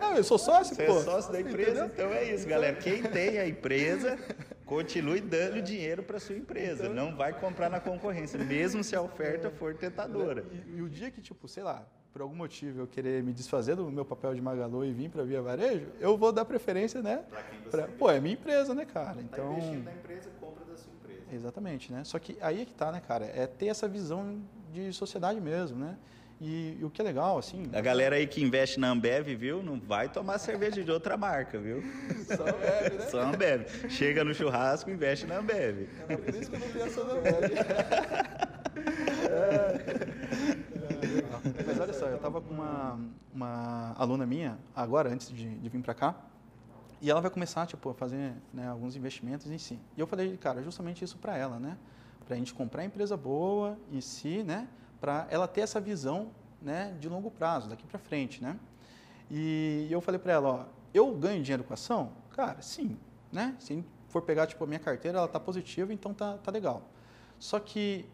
Não, 0.02 0.16
eu 0.16 0.24
sou 0.24 0.40
sócio, 0.40 0.74
Você 0.76 0.84
é 0.84 0.86
pô. 0.88 0.98
é 0.98 1.04
sócio 1.04 1.32
da 1.32 1.40
empresa, 1.40 1.86
Entendeu? 1.86 1.86
então 1.86 2.10
é 2.12 2.34
isso, 2.34 2.48
galera. 2.48 2.76
Quem 2.78 3.04
tem 3.04 3.38
a 3.38 3.48
empresa, 3.48 4.18
continue 4.66 5.22
dando 5.22 5.62
dinheiro 5.62 6.02
para 6.02 6.20
sua 6.20 6.36
empresa. 6.36 6.86
Então, 6.86 6.96
não 6.96 7.16
vai 7.16 7.32
comprar 7.40 7.70
na 7.70 7.80
concorrência, 7.80 8.40
mesmo 8.40 8.84
se 8.84 8.96
a 8.96 9.02
oferta 9.04 9.52
for 9.52 9.76
tentadora. 9.76 10.44
E, 10.68 10.78
e 10.78 10.82
o 10.82 10.90
dia 10.90 11.12
que, 11.12 11.22
tipo, 11.22 11.48
sei 11.48 11.62
lá, 11.62 11.86
por 12.12 12.22
algum 12.22 12.36
motivo 12.36 12.82
eu 12.82 12.88
querer 12.88 13.24
me 13.24 13.32
desfazer 13.32 13.76
do 13.76 13.90
meu 13.92 14.04
papel 14.04 14.34
de 14.34 14.42
Magalu 14.42 14.86
e 14.86 14.92
vir 14.92 15.10
para 15.10 15.24
Via 15.24 15.42
Varejo, 15.42 15.88
eu 16.00 16.18
vou 16.18 16.32
dar 16.32 16.46
preferência, 16.46 17.02
né? 17.02 17.24
Para 17.30 17.44
quem 17.44 17.60
você 17.60 17.70
pra, 17.70 17.88
Pô, 17.88 18.10
é 18.10 18.20
minha 18.20 18.34
empresa, 18.34 18.74
né, 18.74 18.86
cara? 18.86 19.16
Tá 19.16 19.22
então, 19.22 19.46
tá 19.46 19.58
investindo 19.58 19.84
na 19.84 19.94
empresa, 19.94 20.30
compra 20.40 20.66
da 20.66 20.76
sua 20.76 20.92
empresa. 20.94 21.22
Exatamente, 21.32 21.92
né? 21.92 22.04
Só 22.04 22.18
que 22.18 22.38
aí 22.42 22.62
é 22.62 22.66
que 22.66 22.74
tá, 22.74 22.92
né, 22.92 23.02
cara? 23.06 23.26
É 23.26 23.46
ter 23.46 23.68
essa 23.68 23.88
visão 23.88 24.42
de 24.72 24.92
sociedade 24.94 25.40
mesmo, 25.40 25.78
né? 25.78 25.98
E, 26.42 26.78
e, 26.80 26.86
o 26.86 26.90
que 26.90 27.02
é 27.02 27.04
legal, 27.04 27.38
assim. 27.38 27.64
A 27.74 27.82
galera 27.82 28.16
aí 28.16 28.26
que 28.26 28.42
investe 28.42 28.80
na 28.80 28.90
Ambev, 28.90 29.28
viu? 29.36 29.62
Não 29.62 29.78
vai 29.78 30.08
tomar 30.08 30.38
cerveja 30.38 30.82
de 30.82 30.90
outra 30.90 31.18
marca, 31.18 31.60
viu? 31.60 31.84
Só 32.26 32.44
Ambev, 32.44 32.98
né? 32.98 33.06
Só 33.10 33.22
Ambev. 33.22 33.90
Chega 33.90 34.24
no 34.24 34.34
churrasco, 34.34 34.90
investe 34.90 35.28
na 35.28 35.40
Ambev. 35.40 35.90
É 36.08 36.16
por 36.16 36.34
isso 36.34 36.50
que 36.50 36.56
eu 36.56 36.60
não 36.62 36.70
tenho 36.70 36.86
essa 36.86 37.04
da 37.04 37.14
Ambev. 37.14 37.44
é. 39.30 40.06
Eu 42.06 42.16
estava 42.16 42.42
com 42.42 42.54
uma, 42.54 43.00
uma 43.34 43.94
aluna 43.98 44.26
minha, 44.26 44.58
agora, 44.76 45.10
antes 45.10 45.30
de, 45.30 45.58
de 45.58 45.70
vir 45.70 45.82
para 45.82 45.94
cá, 45.94 46.16
e 47.02 47.10
ela 47.10 47.22
vai 47.22 47.32
começar, 47.32 47.66
tipo, 47.66 47.90
a 47.90 47.94
fazer 47.94 48.34
né, 48.54 48.68
alguns 48.68 48.96
investimentos 48.96 49.50
em 49.50 49.58
si. 49.58 49.80
E 49.96 50.00
eu 50.00 50.08
falei, 50.08 50.36
cara, 50.38 50.62
justamente 50.62 51.04
isso 51.04 51.18
para 51.18 51.38
ela, 51.38 51.60
né? 51.60 51.78
Para 52.26 52.36
a 52.36 52.38
gente 52.38 52.54
comprar 52.54 52.84
empresa 52.84 53.16
boa 53.16 53.78
em 53.92 54.02
si, 54.02 54.44
né? 54.44 54.68
Para 55.00 55.26
ela 55.30 55.48
ter 55.48 55.62
essa 55.62 55.80
visão, 55.80 56.32
né? 56.62 56.96
De 57.00 57.08
longo 57.08 57.32
prazo, 57.32 57.70
daqui 57.70 57.88
para 57.88 57.98
frente, 57.98 58.44
né? 58.44 58.60
E 59.32 59.88
eu 59.90 60.02
falei 60.02 60.20
para 60.20 60.34
ela, 60.34 60.50
ó, 60.50 60.66
eu 60.94 61.14
ganho 61.16 61.42
dinheiro 61.42 61.64
com 61.64 61.74
ação? 61.74 62.12
Cara, 62.32 62.62
sim, 62.62 62.98
né? 63.32 63.56
Se 63.60 63.84
for 64.10 64.22
pegar, 64.22 64.48
tipo, 64.48 64.64
a 64.64 64.68
minha 64.68 64.80
carteira, 64.80 65.20
ela 65.20 65.28
tá 65.28 65.40
positiva, 65.40 65.94
então 65.94 66.14
tá, 66.14 66.38
tá 66.38 66.52
legal. 66.52 66.90
Só 67.38 67.60
que 67.60 68.06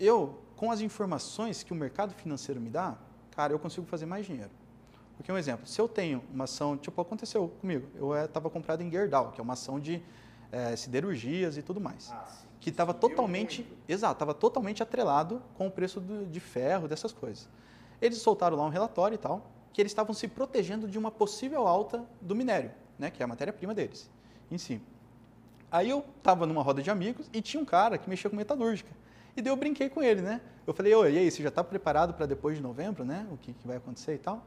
eu, 0.00 0.42
com 0.56 0.70
as 0.70 0.80
informações 0.80 1.62
que 1.62 1.72
o 1.72 1.76
mercado 1.76 2.14
financeiro 2.14 2.60
me 2.60 2.70
dá, 2.70 2.96
cara, 3.34 3.52
eu 3.52 3.58
consigo 3.58 3.86
fazer 3.86 4.06
mais 4.06 4.24
dinheiro. 4.26 4.50
Porque 5.16 5.30
um 5.30 5.38
exemplo, 5.38 5.66
se 5.66 5.80
eu 5.80 5.88
tenho 5.88 6.22
uma 6.32 6.44
ação, 6.44 6.76
tipo 6.76 7.00
aconteceu 7.00 7.48
comigo, 7.60 7.86
eu 7.94 8.14
estava 8.24 8.48
é, 8.48 8.50
comprado 8.50 8.82
em 8.82 8.90
Gerdau, 8.90 9.32
que 9.32 9.40
é 9.40 9.44
uma 9.44 9.52
ação 9.52 9.78
de 9.78 10.02
é, 10.50 10.74
siderurgias 10.76 11.56
e 11.56 11.62
tudo 11.62 11.80
mais, 11.80 12.10
ah, 12.12 12.26
que 12.60 12.70
estava 12.70 12.92
totalmente, 12.92 13.62
muito. 13.62 13.76
exato, 13.88 14.14
estava 14.14 14.34
totalmente 14.34 14.82
atrelado 14.82 15.42
com 15.54 15.66
o 15.66 15.70
preço 15.70 16.00
do, 16.00 16.26
de 16.26 16.40
ferro 16.40 16.88
dessas 16.88 17.12
coisas. 17.12 17.48
Eles 18.00 18.18
soltaram 18.18 18.56
lá 18.56 18.64
um 18.64 18.68
relatório 18.68 19.14
e 19.14 19.18
tal, 19.18 19.50
que 19.72 19.80
eles 19.80 19.92
estavam 19.92 20.12
se 20.14 20.28
protegendo 20.28 20.88
de 20.88 20.98
uma 20.98 21.10
possível 21.10 21.66
alta 21.66 22.04
do 22.20 22.34
minério, 22.34 22.70
né, 22.98 23.10
que 23.10 23.22
é 23.22 23.24
a 23.24 23.28
matéria-prima 23.28 23.74
deles, 23.74 24.10
em 24.50 24.58
si. 24.58 24.80
Aí 25.70 25.88
eu 25.88 26.04
estava 26.18 26.46
numa 26.46 26.62
roda 26.62 26.82
de 26.82 26.90
amigos 26.90 27.30
e 27.32 27.40
tinha 27.40 27.62
um 27.62 27.64
cara 27.64 27.96
que 27.96 28.08
mexia 28.08 28.28
com 28.28 28.36
metalúrgica. 28.36 28.90
E 29.34 29.40
daí 29.40 29.50
eu 29.50 29.56
brinquei 29.56 29.88
com 29.88 30.02
ele, 30.02 30.20
né? 30.20 30.42
Eu 30.64 30.72
falei, 30.72 30.94
oi, 30.94 31.14
e 31.14 31.18
aí, 31.18 31.30
você 31.30 31.42
já 31.42 31.48
está 31.48 31.64
preparado 31.64 32.14
para 32.14 32.24
depois 32.24 32.56
de 32.56 32.62
novembro, 32.62 33.04
né? 33.04 33.26
O 33.32 33.36
que, 33.36 33.52
que 33.52 33.66
vai 33.66 33.78
acontecer 33.78 34.14
e 34.14 34.18
tal? 34.18 34.44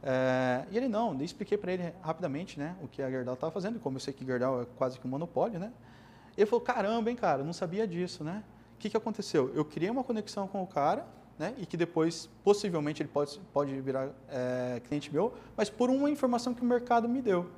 É, 0.00 0.64
e 0.70 0.76
ele 0.76 0.86
não, 0.86 1.20
expliquei 1.20 1.58
para 1.58 1.72
ele 1.72 1.92
rapidamente, 2.00 2.56
né? 2.58 2.76
O 2.80 2.86
que 2.86 3.02
a 3.02 3.10
Gerdau 3.10 3.34
estava 3.34 3.52
fazendo, 3.52 3.80
como 3.80 3.96
eu 3.96 4.00
sei 4.00 4.14
que 4.14 4.24
Gerdau 4.24 4.62
é 4.62 4.66
quase 4.76 5.00
que 5.00 5.06
um 5.06 5.10
monopólio, 5.10 5.58
né? 5.58 5.72
Ele 6.36 6.46
falou, 6.46 6.60
caramba, 6.60 7.10
hein, 7.10 7.16
cara, 7.16 7.42
não 7.42 7.52
sabia 7.52 7.86
disso, 7.86 8.22
né? 8.22 8.44
O 8.74 8.78
que, 8.78 8.90
que 8.90 8.96
aconteceu? 8.96 9.50
Eu 9.54 9.64
criei 9.64 9.90
uma 9.90 10.04
conexão 10.04 10.46
com 10.46 10.62
o 10.62 10.66
cara, 10.66 11.04
né? 11.36 11.52
E 11.58 11.66
que 11.66 11.76
depois, 11.76 12.30
possivelmente, 12.44 13.02
ele 13.02 13.08
pode, 13.08 13.40
pode 13.52 13.80
virar 13.80 14.10
é, 14.28 14.80
cliente 14.86 15.12
meu, 15.12 15.34
mas 15.56 15.68
por 15.68 15.90
uma 15.90 16.08
informação 16.08 16.54
que 16.54 16.62
o 16.62 16.64
mercado 16.64 17.08
me 17.08 17.20
deu. 17.20 17.50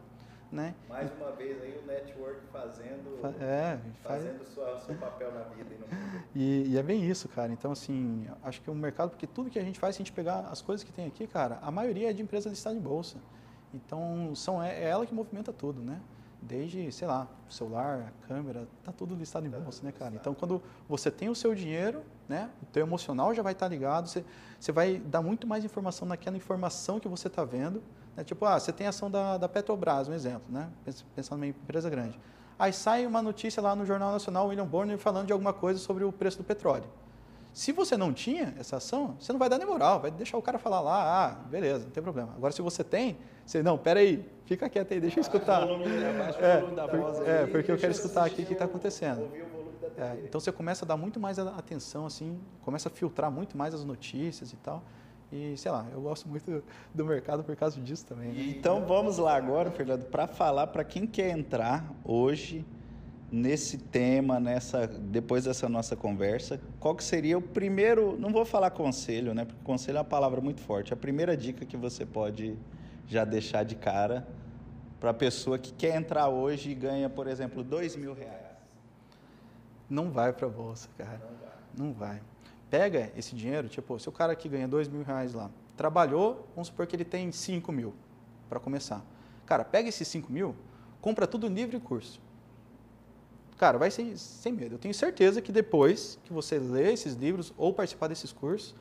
Né? 0.50 0.74
Mais 0.88 1.12
uma 1.12 1.32
vez 1.32 1.60
aí 1.62 1.78
o 1.82 1.86
network 1.86 2.40
fazendo, 2.50 3.20
é, 3.38 3.78
fazendo 4.02 4.38
faz... 4.38 4.48
sua, 4.48 4.80
seu 4.80 4.94
papel 4.94 5.30
na 5.30 5.42
vida 5.42 5.74
e 5.74 5.78
no 5.78 5.86
mundo. 5.86 6.24
E, 6.34 6.72
e, 6.72 6.78
é 6.78 6.82
bem 6.82 7.04
isso, 7.04 7.28
cara. 7.28 7.52
Então, 7.52 7.70
assim, 7.70 8.26
acho 8.42 8.62
que 8.62 8.70
o 8.70 8.74
mercado, 8.74 9.10
porque 9.10 9.26
tudo 9.26 9.50
que 9.50 9.58
a 9.58 9.62
gente 9.62 9.78
faz, 9.78 9.94
se 9.94 10.02
a 10.02 10.04
gente 10.04 10.12
pegar 10.12 10.40
as 10.50 10.62
coisas 10.62 10.82
que 10.82 10.90
tem 10.90 11.06
aqui, 11.06 11.26
cara, 11.26 11.58
a 11.60 11.70
maioria 11.70 12.08
é 12.08 12.12
de 12.14 12.22
empresas 12.22 12.50
listadas 12.50 12.78
em 12.78 12.82
bolsa. 12.82 13.18
Então, 13.74 14.34
são, 14.34 14.62
é, 14.62 14.70
é 14.82 14.88
ela 14.88 15.04
que 15.04 15.14
movimenta 15.14 15.52
tudo, 15.52 15.82
né? 15.82 16.00
Desde, 16.40 16.90
sei 16.92 17.06
lá, 17.06 17.26
celular, 17.48 18.12
câmera, 18.26 18.66
tá 18.84 18.92
tudo 18.92 19.14
listado 19.14 19.46
em 19.46 19.50
bolsa, 19.50 19.84
né, 19.84 19.92
cara? 19.92 20.14
Então, 20.14 20.34
quando 20.34 20.62
você 20.88 21.10
tem 21.10 21.28
o 21.28 21.34
seu 21.34 21.54
dinheiro, 21.54 22.02
né, 22.28 22.48
o 22.62 22.66
teu 22.66 22.86
emocional 22.86 23.34
já 23.34 23.42
vai 23.42 23.52
estar 23.52 23.66
tá 23.66 23.70
ligado, 23.70 24.06
você, 24.06 24.24
você 24.58 24.70
vai 24.70 24.98
dar 24.98 25.20
muito 25.20 25.46
mais 25.46 25.64
informação 25.64 26.06
naquela 26.06 26.36
informação 26.36 27.00
que 27.00 27.08
você 27.08 27.26
está 27.26 27.44
vendo, 27.44 27.82
é 28.16 28.24
tipo, 28.24 28.44
ah, 28.44 28.58
você 28.58 28.72
tem 28.72 28.86
ação 28.86 29.10
da, 29.10 29.36
da 29.36 29.48
Petrobras, 29.48 30.08
um 30.08 30.12
exemplo, 30.12 30.44
né? 30.48 30.68
Pensando 31.14 31.44
em 31.44 31.50
empresa 31.50 31.88
grande. 31.88 32.18
Aí 32.58 32.72
sai 32.72 33.06
uma 33.06 33.22
notícia 33.22 33.62
lá 33.62 33.76
no 33.76 33.86
Jornal 33.86 34.10
Nacional, 34.10 34.48
William 34.48 34.66
Bonner, 34.66 34.98
falando 34.98 35.26
de 35.26 35.32
alguma 35.32 35.52
coisa 35.52 35.78
sobre 35.78 36.02
o 36.02 36.10
preço 36.10 36.38
do 36.38 36.44
petróleo. 36.44 36.88
Se 37.58 37.72
você 37.72 37.96
não 37.96 38.12
tinha 38.12 38.54
essa 38.56 38.76
ação, 38.76 39.16
você 39.18 39.32
não 39.32 39.38
vai 39.40 39.48
dar 39.48 39.58
nem 39.58 39.66
moral, 39.66 39.98
vai 39.98 40.12
deixar 40.12 40.38
o 40.38 40.42
cara 40.42 40.60
falar 40.60 40.80
lá, 40.80 41.24
ah, 41.24 41.30
beleza, 41.48 41.86
não 41.86 41.90
tem 41.90 42.00
problema. 42.00 42.32
Agora, 42.36 42.52
se 42.52 42.62
você 42.62 42.84
tem, 42.84 43.18
você, 43.44 43.64
não, 43.64 43.76
peraí, 43.76 44.24
fica 44.44 44.68
quieto 44.68 44.94
aí, 44.94 45.00
deixa 45.00 45.18
eu 45.18 45.22
escutar. 45.22 45.66
É, 45.66 47.42
é, 47.42 47.46
porque 47.48 47.72
eu 47.72 47.76
quero 47.76 47.90
escutar 47.90 48.24
aqui 48.26 48.42
o 48.42 48.46
que 48.46 48.52
está 48.52 48.66
acontecendo. 48.66 49.28
É, 49.96 50.20
então, 50.22 50.40
você 50.40 50.52
começa 50.52 50.84
a 50.84 50.86
dar 50.88 50.96
muito 50.96 51.18
mais 51.18 51.36
atenção, 51.36 52.06
assim, 52.06 52.38
começa 52.62 52.88
a 52.88 52.92
filtrar 52.92 53.28
muito 53.28 53.58
mais 53.58 53.74
as 53.74 53.84
notícias 53.84 54.52
e 54.52 54.56
tal. 54.58 54.80
E, 55.32 55.56
sei 55.56 55.72
lá, 55.72 55.84
eu 55.90 56.00
gosto 56.00 56.28
muito 56.28 56.62
do 56.94 57.04
mercado 57.04 57.42
por 57.42 57.56
causa 57.56 57.80
disso 57.80 58.06
também. 58.06 58.28
Né? 58.28 58.54
Então 58.56 58.86
vamos 58.86 59.18
lá 59.18 59.34
agora, 59.34 59.68
Fernando, 59.72 60.04
para 60.04 60.28
falar 60.28 60.68
para 60.68 60.84
quem 60.84 61.08
quer 61.08 61.36
entrar 61.36 61.92
hoje 62.04 62.64
nesse 63.30 63.78
tema, 63.78 64.40
nessa 64.40 64.86
depois 64.86 65.44
dessa 65.44 65.68
nossa 65.68 65.94
conversa, 65.94 66.60
qual 66.80 66.94
que 66.94 67.04
seria 67.04 67.36
o 67.36 67.42
primeiro, 67.42 68.18
não 68.18 68.32
vou 68.32 68.44
falar 68.44 68.70
conselho, 68.70 69.34
né? 69.34 69.44
Porque 69.44 69.60
conselho 69.62 69.96
é 69.96 70.00
uma 70.00 70.04
palavra 70.04 70.40
muito 70.40 70.60
forte. 70.60 70.92
A 70.92 70.96
primeira 70.96 71.36
dica 71.36 71.64
que 71.64 71.76
você 71.76 72.06
pode 72.06 72.56
já 73.06 73.24
deixar 73.24 73.64
de 73.64 73.74
cara 73.74 74.26
para 74.98 75.10
a 75.10 75.14
pessoa 75.14 75.58
que 75.58 75.72
quer 75.72 75.96
entrar 75.96 76.28
hoje 76.28 76.70
e 76.70 76.74
ganha, 76.74 77.08
por 77.08 77.26
exemplo, 77.26 77.62
dois 77.62 77.94
mil 77.94 78.14
reais? 78.14 78.58
Não 79.88 80.10
vai 80.10 80.32
para 80.32 80.46
a 80.46 80.50
bolsa, 80.50 80.88
cara. 80.96 81.20
Não 81.20 81.36
vai. 81.36 81.86
Não 81.86 81.92
vai. 81.92 82.20
Pega 82.70 83.10
esse 83.16 83.34
dinheiro, 83.34 83.68
tipo, 83.68 83.98
se 83.98 84.08
o 84.08 84.12
cara 84.12 84.34
que 84.34 84.48
ganha 84.48 84.68
dois 84.68 84.88
mil 84.88 85.02
reais 85.02 85.32
lá, 85.32 85.50
trabalhou, 85.76 86.46
vamos 86.54 86.68
supor 86.68 86.86
que 86.86 86.96
ele 86.96 87.04
tem 87.04 87.30
cinco 87.32 87.72
mil 87.72 87.94
para 88.48 88.60
começar. 88.60 89.02
Cara, 89.46 89.64
pega 89.64 89.88
esses 89.88 90.06
cinco 90.06 90.30
mil, 90.30 90.54
compra 91.00 91.26
tudo 91.26 91.48
livre 91.48 91.78
curso. 91.80 92.20
Cara, 93.58 93.76
vai 93.76 93.90
sem, 93.90 94.16
sem 94.16 94.52
medo. 94.52 94.76
Eu 94.76 94.78
tenho 94.78 94.94
certeza 94.94 95.42
que 95.42 95.50
depois 95.50 96.16
que 96.24 96.32
você 96.32 96.58
ler 96.58 96.92
esses 96.92 97.14
livros 97.14 97.52
ou 97.58 97.74
participar 97.74 98.06
desses 98.06 98.32
cursos, 98.32 98.74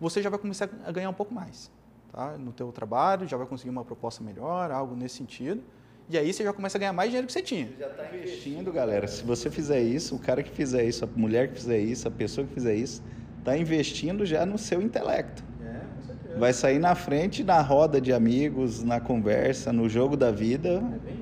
você 0.00 0.22
já 0.22 0.30
vai 0.30 0.38
começar 0.38 0.70
a 0.84 0.90
ganhar 0.90 1.10
um 1.10 1.14
pouco 1.14 1.34
mais. 1.34 1.70
Tá? 2.10 2.38
No 2.38 2.50
teu 2.50 2.72
trabalho, 2.72 3.28
já 3.28 3.36
vai 3.36 3.46
conseguir 3.46 3.68
uma 3.68 3.84
proposta 3.84 4.24
melhor, 4.24 4.70
algo 4.70 4.96
nesse 4.96 5.16
sentido. 5.16 5.62
E 6.08 6.16
aí 6.16 6.32
você 6.32 6.42
já 6.44 6.52
começa 6.52 6.78
a 6.78 6.80
ganhar 6.80 6.94
mais 6.94 7.10
dinheiro 7.10 7.26
que 7.26 7.32
você 7.32 7.42
tinha. 7.42 7.66
Você 7.66 7.76
já 7.78 7.88
está 7.88 8.16
investindo, 8.16 8.72
galera. 8.72 9.06
Se 9.06 9.22
você 9.22 9.50
fizer 9.50 9.82
isso, 9.82 10.16
o 10.16 10.18
cara 10.18 10.42
que 10.42 10.50
fizer 10.50 10.84
isso, 10.84 11.04
a 11.04 11.08
mulher 11.14 11.48
que 11.48 11.56
fizer 11.56 11.78
isso, 11.78 12.08
a 12.08 12.10
pessoa 12.10 12.46
que 12.46 12.54
fizer 12.54 12.74
isso, 12.74 13.02
está 13.40 13.56
investindo 13.58 14.24
já 14.24 14.46
no 14.46 14.56
seu 14.56 14.80
intelecto. 14.80 15.44
É, 15.60 15.80
com 15.94 16.06
certeza. 16.06 16.38
Vai 16.38 16.52
sair 16.54 16.78
na 16.78 16.94
frente, 16.94 17.44
na 17.44 17.60
roda 17.60 18.00
de 18.00 18.14
amigos, 18.14 18.82
na 18.82 18.98
conversa, 18.98 19.72
no 19.72 19.88
jogo 19.90 20.16
da 20.16 20.30
vida. 20.30 20.68
É 20.70 20.80
bem. 20.80 21.14
Né? 21.14 21.15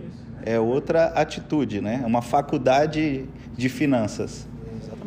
É 0.46 0.60
outra 0.60 1.06
atitude, 1.06 1.80
né? 1.80 2.00
É 2.02 2.06
uma 2.06 2.20
faculdade 2.20 3.26
de 3.54 3.68
finanças. 3.68 4.46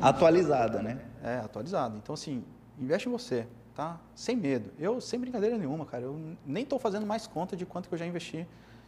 É, 0.02 0.08
atualizada, 0.08 0.82
né? 0.82 1.00
É, 1.23 1.36
atualizada. 1.38 1.95
Então, 1.97 2.13
assim, 2.13 2.43
investe 2.80 3.08
em 3.08 3.12
você, 3.12 3.45
tá? 3.76 4.00
Sem 4.15 4.36
medo. 4.36 4.71
Eu, 4.80 5.00
sem 5.00 5.19
brincadeira 5.19 5.58
nenhuma, 5.58 5.86
cara, 5.86 6.04
eu 6.04 6.19
nem 6.45 6.63
estou 6.63 6.80
fazendo 6.80 7.06
mais 7.06 7.28
conta 7.28 7.56
de 7.56 7.65
quanto 7.65 7.88
que 7.88 7.93
eu 7.93 8.00
já 8.00 8.06
investi 8.06 8.47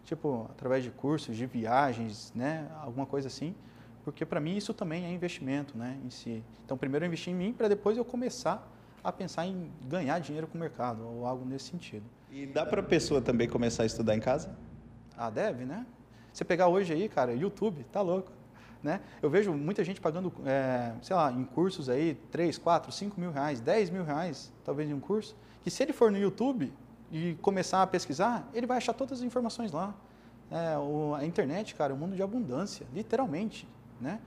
tipo, 0.09 0.47
através 0.49 0.83
de 0.83 0.89
cursos, 0.89 1.35
de 1.35 1.45
viagens, 1.45 2.31
né, 2.35 2.67
alguma 2.81 3.05
coisa 3.05 3.27
assim, 3.27 3.53
porque 4.03 4.25
para 4.25 4.39
mim 4.39 4.55
isso 4.55 4.73
também 4.73 5.05
é 5.05 5.11
investimento, 5.11 5.77
né, 5.77 5.99
em 6.03 6.09
si. 6.09 6.43
Então, 6.65 6.77
primeiro 6.77 7.05
eu 7.05 7.07
investi 7.07 7.29
em 7.29 7.35
mim 7.35 7.53
para 7.53 7.67
depois 7.67 7.95
eu 7.95 8.03
começar 8.03 8.67
a 9.03 9.11
pensar 9.11 9.45
em 9.45 9.71
ganhar 9.87 10.19
dinheiro 10.19 10.47
com 10.47 10.57
o 10.57 10.59
mercado 10.59 11.07
ou 11.07 11.25
algo 11.25 11.45
nesse 11.45 11.69
sentido. 11.69 12.03
E 12.31 12.45
dá 12.47 12.65
para 12.65 12.81
a 12.81 12.83
pessoa 12.83 13.21
também 13.21 13.47
começar 13.47 13.83
a 13.83 13.85
estudar 13.85 14.15
em 14.15 14.19
casa? 14.19 14.49
Ah, 15.15 15.29
deve, 15.29 15.65
né? 15.65 15.85
Você 16.33 16.43
pegar 16.43 16.67
hoje 16.67 16.93
aí, 16.93 17.09
cara, 17.09 17.33
YouTube, 17.33 17.83
tá 17.91 18.01
louco. 18.01 18.31
Né? 18.81 19.01
Eu 19.21 19.29
vejo 19.29 19.51
muita 19.53 19.83
gente 19.83 19.99
pagando, 19.99 20.31
é, 20.45 20.93
sei 21.01 21.15
lá, 21.15 21.31
em 21.31 21.43
cursos 21.43 21.89
aí, 21.89 22.15
3, 22.31 22.57
4, 22.57 22.91
5 22.91 23.19
mil 23.19 23.31
reais, 23.31 23.59
10 23.59 23.89
mil 23.89 24.05
reais, 24.05 24.53
talvez 24.63 24.89
em 24.89 24.93
um 24.93 24.99
curso, 25.01 25.35
que 25.61 25.69
se 25.69 25.83
ele 25.83 25.91
for 25.91 26.09
no 26.09 26.17
YouTube, 26.17 26.71
e 27.11 27.35
começar 27.41 27.81
a 27.81 27.87
pesquisar, 27.87 28.47
ele 28.53 28.67
vai 28.67 28.77
achar 28.77 28.93
todas 28.93 29.19
as 29.19 29.25
informações 29.25 29.71
lá. 29.71 29.95
É, 30.51 30.77
o, 30.77 31.13
a 31.15 31.25
internet, 31.25 31.75
cara, 31.75 31.93
é 31.93 31.95
um 31.95 31.99
mundo 31.99 32.15
de 32.15 32.23
abundância, 32.23 32.85
literalmente, 32.93 33.67
né? 33.99 34.19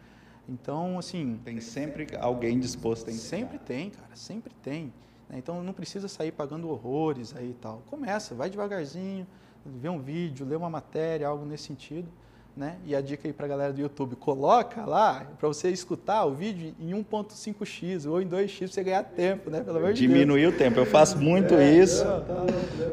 Então, 0.49 0.99
assim... 0.99 1.41
Tem 1.45 1.61
sempre 1.61 2.07
alguém 2.21 2.59
disposto 2.59 3.09
a 3.09 3.13
ensinar. 3.13 3.39
Sempre 3.39 3.59
tem, 3.59 3.91
cara, 3.91 4.15
sempre 4.15 4.53
tem. 4.63 4.93
Né? 5.29 5.39
Então, 5.39 5.63
não 5.63 5.73
precisa 5.73 6.09
sair 6.09 6.33
pagando 6.33 6.69
horrores 6.69 7.35
aí 7.37 7.51
e 7.51 7.55
tal. 7.55 7.83
Começa, 7.89 8.35
vai 8.35 8.51
devagarzinho, 8.51 9.27
vê 9.65 9.89
um 9.89 9.99
vídeo, 9.99 10.47
lê 10.47 10.57
uma 10.57 10.71
matéria, 10.71 11.29
algo 11.29 11.45
nesse 11.45 11.65
sentido. 11.65 12.09
Né? 12.55 12.77
E 12.85 12.95
a 12.95 13.01
dica 13.01 13.27
aí 13.27 13.33
para 13.33 13.47
a 13.47 13.49
galera 13.49 13.73
do 13.73 13.81
YouTube, 13.81 14.15
coloca 14.15 14.85
lá 14.85 15.27
para 15.39 15.49
você 15.49 15.71
escutar 15.71 16.27
o 16.27 16.35
vídeo 16.35 16.75
em 16.79 16.91
1.5x 16.91 18.07
ou 18.07 18.21
em 18.21 18.29
2x 18.29 18.59
para 18.59 18.69
você 18.69 18.83
ganhar 18.83 19.05
tempo, 19.05 19.49
né? 19.49 19.63
Pelo 19.63 19.79
amor 19.79 19.95
de 19.95 20.01
Diminuir 20.03 20.49
o 20.49 20.53
tempo. 20.53 20.79
Eu 20.79 20.85
faço 20.85 21.17
muito 21.17 21.55
é, 21.55 21.79
isso 21.79 22.05
tá 22.05 22.45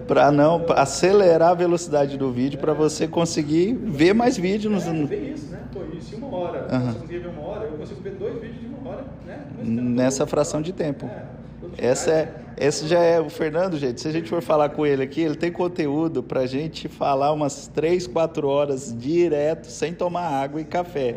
para 0.07 0.31
não 0.31 0.61
pra 0.61 0.83
acelerar 0.83 1.49
a 1.49 1.53
velocidade 1.53 2.17
do 2.17 2.31
vídeo 2.31 2.57
para 2.57 2.73
você 2.73 3.05
conseguir 3.05 3.73
ver 3.73 4.13
mais 4.13 4.37
vídeos. 4.37 4.87
É, 4.87 4.93
ver 5.05 5.33
isso, 5.33 5.47
né? 5.47 5.61
Pô, 5.73 5.81
isso 5.93 6.15
em 6.15 6.19
uma 6.19 6.37
hora. 6.37 6.67
Uhum. 6.73 6.93
Se 6.93 7.13
eu 7.13 7.21
ver 7.21 7.27
uma 7.27 7.45
hora, 7.45 7.65
eu 7.65 7.77
consigo 7.77 7.99
ver 7.99 8.13
dois 8.13 8.35
vídeos 8.35 8.61
de 8.61 8.65
uma 8.65 8.91
hora, 8.91 9.05
né? 9.25 9.45
Nessa 9.61 10.25
fração 10.25 10.61
de 10.61 10.71
tempo. 10.71 11.05
É. 11.05 11.39
Essa 11.77 12.11
é, 12.11 12.35
esse 12.57 12.87
já 12.87 12.99
é 12.99 13.19
o 13.19 13.29
Fernando, 13.29 13.77
gente. 13.77 14.01
Se 14.01 14.07
a 14.07 14.11
gente 14.11 14.29
for 14.29 14.41
falar 14.41 14.69
com 14.69 14.85
ele 14.85 15.03
aqui, 15.03 15.21
ele 15.21 15.35
tem 15.35 15.51
conteúdo 15.51 16.21
para 16.21 16.41
a 16.41 16.45
gente 16.45 16.87
falar 16.87 17.31
umas 17.31 17.67
3, 17.67 18.07
4 18.07 18.47
horas 18.47 18.95
direto, 18.97 19.67
sem 19.67 19.93
tomar 19.93 20.27
água 20.27 20.59
e 20.59 20.65
café. 20.65 21.15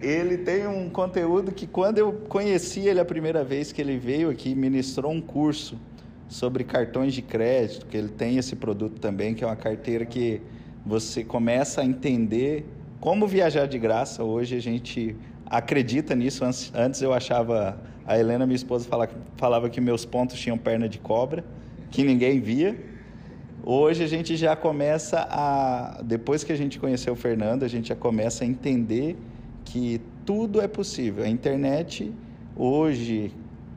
Ele 0.00 0.38
tem 0.38 0.66
um 0.66 0.90
conteúdo 0.90 1.52
que, 1.52 1.66
quando 1.66 1.98
eu 1.98 2.12
conheci 2.28 2.80
ele 2.80 2.98
a 2.98 3.04
primeira 3.04 3.44
vez 3.44 3.70
que 3.70 3.80
ele 3.80 3.96
veio 3.96 4.30
aqui, 4.30 4.54
ministrou 4.54 5.12
um 5.12 5.20
curso 5.20 5.78
sobre 6.26 6.64
cartões 6.64 7.14
de 7.14 7.22
crédito, 7.22 7.86
que 7.86 7.96
ele 7.96 8.08
tem 8.08 8.38
esse 8.38 8.56
produto 8.56 8.98
também, 8.98 9.34
que 9.34 9.44
é 9.44 9.46
uma 9.46 9.54
carteira 9.54 10.04
que 10.04 10.40
você 10.84 11.22
começa 11.22 11.82
a 11.82 11.84
entender 11.84 12.66
como 13.00 13.26
viajar 13.26 13.66
de 13.66 13.78
graça. 13.78 14.24
Hoje 14.24 14.56
a 14.56 14.60
gente 14.60 15.14
acredita 15.46 16.16
nisso. 16.16 16.44
Antes 16.74 17.02
eu 17.02 17.12
achava 17.12 17.78
a 18.06 18.18
Helena, 18.18 18.46
minha 18.46 18.56
esposa, 18.56 18.88
falava 19.36 19.70
que 19.70 19.80
meus 19.80 20.04
pontos 20.04 20.38
tinham 20.38 20.58
perna 20.58 20.88
de 20.88 20.98
cobra, 20.98 21.44
que 21.90 22.02
ninguém 22.02 22.40
via. 22.40 22.76
Hoje 23.64 24.02
a 24.02 24.08
gente 24.08 24.36
já 24.36 24.56
começa 24.56 25.26
a, 25.30 26.02
depois 26.02 26.42
que 26.42 26.52
a 26.52 26.56
gente 26.56 26.80
conheceu 26.80 27.12
o 27.12 27.16
Fernando, 27.16 27.62
a 27.64 27.68
gente 27.68 27.90
já 27.90 27.94
começa 27.94 28.42
a 28.42 28.46
entender 28.46 29.16
que 29.64 30.00
tudo 30.26 30.60
é 30.60 30.66
possível. 30.66 31.24
A 31.24 31.28
internet 31.28 32.12
hoje, 32.56 33.32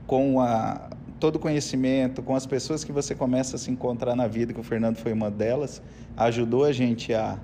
com 0.07 0.41
a, 0.41 0.89
todo 1.19 1.35
o 1.35 1.39
conhecimento, 1.39 2.23
com 2.23 2.35
as 2.35 2.45
pessoas 2.47 2.83
que 2.83 2.91
você 2.91 3.13
começa 3.13 3.55
a 3.55 3.59
se 3.59 3.69
encontrar 3.69 4.15
na 4.15 4.27
vida, 4.27 4.53
que 4.53 4.59
o 4.59 4.63
Fernando 4.63 4.97
foi 4.97 5.13
uma 5.13 5.29
delas, 5.29 5.81
ajudou 6.17 6.63
a 6.65 6.71
gente 6.71 7.13
a 7.13 7.39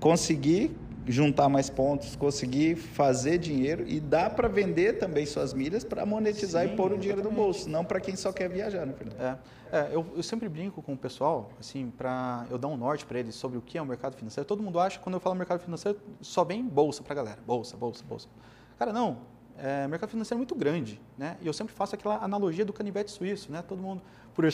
conseguir 0.00 0.70
juntar 1.06 1.48
mais 1.48 1.68
pontos, 1.68 2.14
conseguir 2.14 2.76
fazer 2.76 3.38
dinheiro 3.38 3.84
e 3.86 3.98
dá 3.98 4.30
para 4.30 4.48
vender 4.48 4.98
também 4.98 5.26
suas 5.26 5.52
milhas 5.52 5.84
para 5.84 6.06
monetizar 6.06 6.66
Sim, 6.66 6.74
e 6.74 6.76
pôr 6.76 6.92
o 6.92 6.98
dinheiro 6.98 7.20
exatamente. 7.20 7.38
no 7.38 7.44
bolso, 7.44 7.68
não 7.68 7.84
para 7.84 8.00
quem 8.00 8.14
só 8.14 8.32
quer 8.32 8.48
viajar, 8.48 8.86
né, 8.86 8.92
Fernando? 8.92 9.20
É, 9.20 9.38
é 9.72 9.88
eu, 9.92 10.06
eu, 10.16 10.22
sempre 10.22 10.48
brinco 10.48 10.80
com 10.80 10.92
o 10.92 10.96
pessoal, 10.96 11.50
assim, 11.58 11.90
para 11.96 12.46
eu 12.50 12.58
dar 12.58 12.68
um 12.68 12.76
norte 12.76 13.04
para 13.04 13.18
eles 13.18 13.34
sobre 13.34 13.58
o 13.58 13.62
que 13.62 13.76
é 13.76 13.82
o 13.82 13.86
mercado 13.86 14.16
financeiro. 14.16 14.46
Todo 14.46 14.62
mundo 14.62 14.78
acha 14.78 14.98
que 14.98 15.04
quando 15.04 15.14
eu 15.14 15.20
falo 15.20 15.34
mercado 15.34 15.60
financeiro 15.60 15.98
só 16.20 16.44
vem 16.44 16.62
bolsa 16.64 17.02
para 17.02 17.14
galera, 17.14 17.38
bolsa, 17.46 17.76
bolsa, 17.76 18.04
bolsa. 18.08 18.28
Cara, 18.78 18.92
não. 18.92 19.18
É, 19.58 19.86
mercado 19.86 20.10
financeiro 20.10 20.38
é 20.38 20.40
muito 20.40 20.54
grande, 20.54 21.00
né? 21.16 21.36
E 21.40 21.46
eu 21.46 21.52
sempre 21.52 21.74
faço 21.74 21.94
aquela 21.94 22.16
analogia 22.24 22.64
do 22.64 22.72
canivete 22.72 23.10
suíço, 23.10 23.52
né? 23.52 23.62
Todo 23.62 23.82
mundo, 23.82 24.00
por 24.34 24.44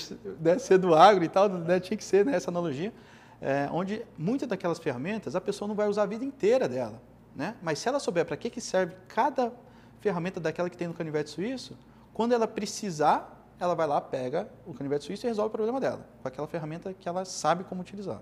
né, 0.41 0.59
ser 0.59 0.77
do 0.77 0.95
agro 0.95 1.25
e 1.25 1.29
tal, 1.29 1.49
né, 1.49 1.79
tinha 1.79 1.97
que 1.97 2.03
ser 2.03 2.27
né, 2.27 2.35
essa 2.35 2.51
analogia 2.51 2.93
é, 3.41 3.69
onde 3.73 4.05
muitas 4.17 4.49
daquelas 4.49 4.79
ferramentas 4.79 5.37
a 5.37 5.41
pessoa 5.41 5.69
não 5.69 5.75
vai 5.75 5.89
usar 5.89 6.03
a 6.03 6.07
vida 6.07 6.25
inteira 6.25 6.69
dela. 6.69 7.01
Né? 7.35 7.55
Mas 7.63 7.79
se 7.79 7.89
ela 7.89 8.01
souber 8.01 8.25
para 8.25 8.37
que, 8.37 8.51
que 8.51 8.61
serve 8.61 8.95
cada 9.07 9.53
ferramenta 10.01 10.41
daquela 10.41 10.69
que 10.69 10.77
tem 10.77 10.89
no 10.89 10.95
canivete 10.95 11.31
suíço, 11.31 11.77
quando 12.13 12.33
ela 12.33 12.49
precisar, 12.49 13.47
ela 13.61 13.75
vai 13.75 13.87
lá, 13.87 14.01
pega 14.01 14.49
o 14.67 14.75
canivete 14.75 15.05
suíço 15.05 15.27
e 15.27 15.29
resolve 15.29 15.49
o 15.49 15.53
problema 15.53 15.81
dela, 15.81 16.07
com 16.21 16.29
aquela 16.29 16.49
ferramenta 16.49 16.93
que 16.93 17.09
ela 17.09 17.25
sabe 17.25 17.65
como 17.65 17.81
utilizar. 17.81 18.21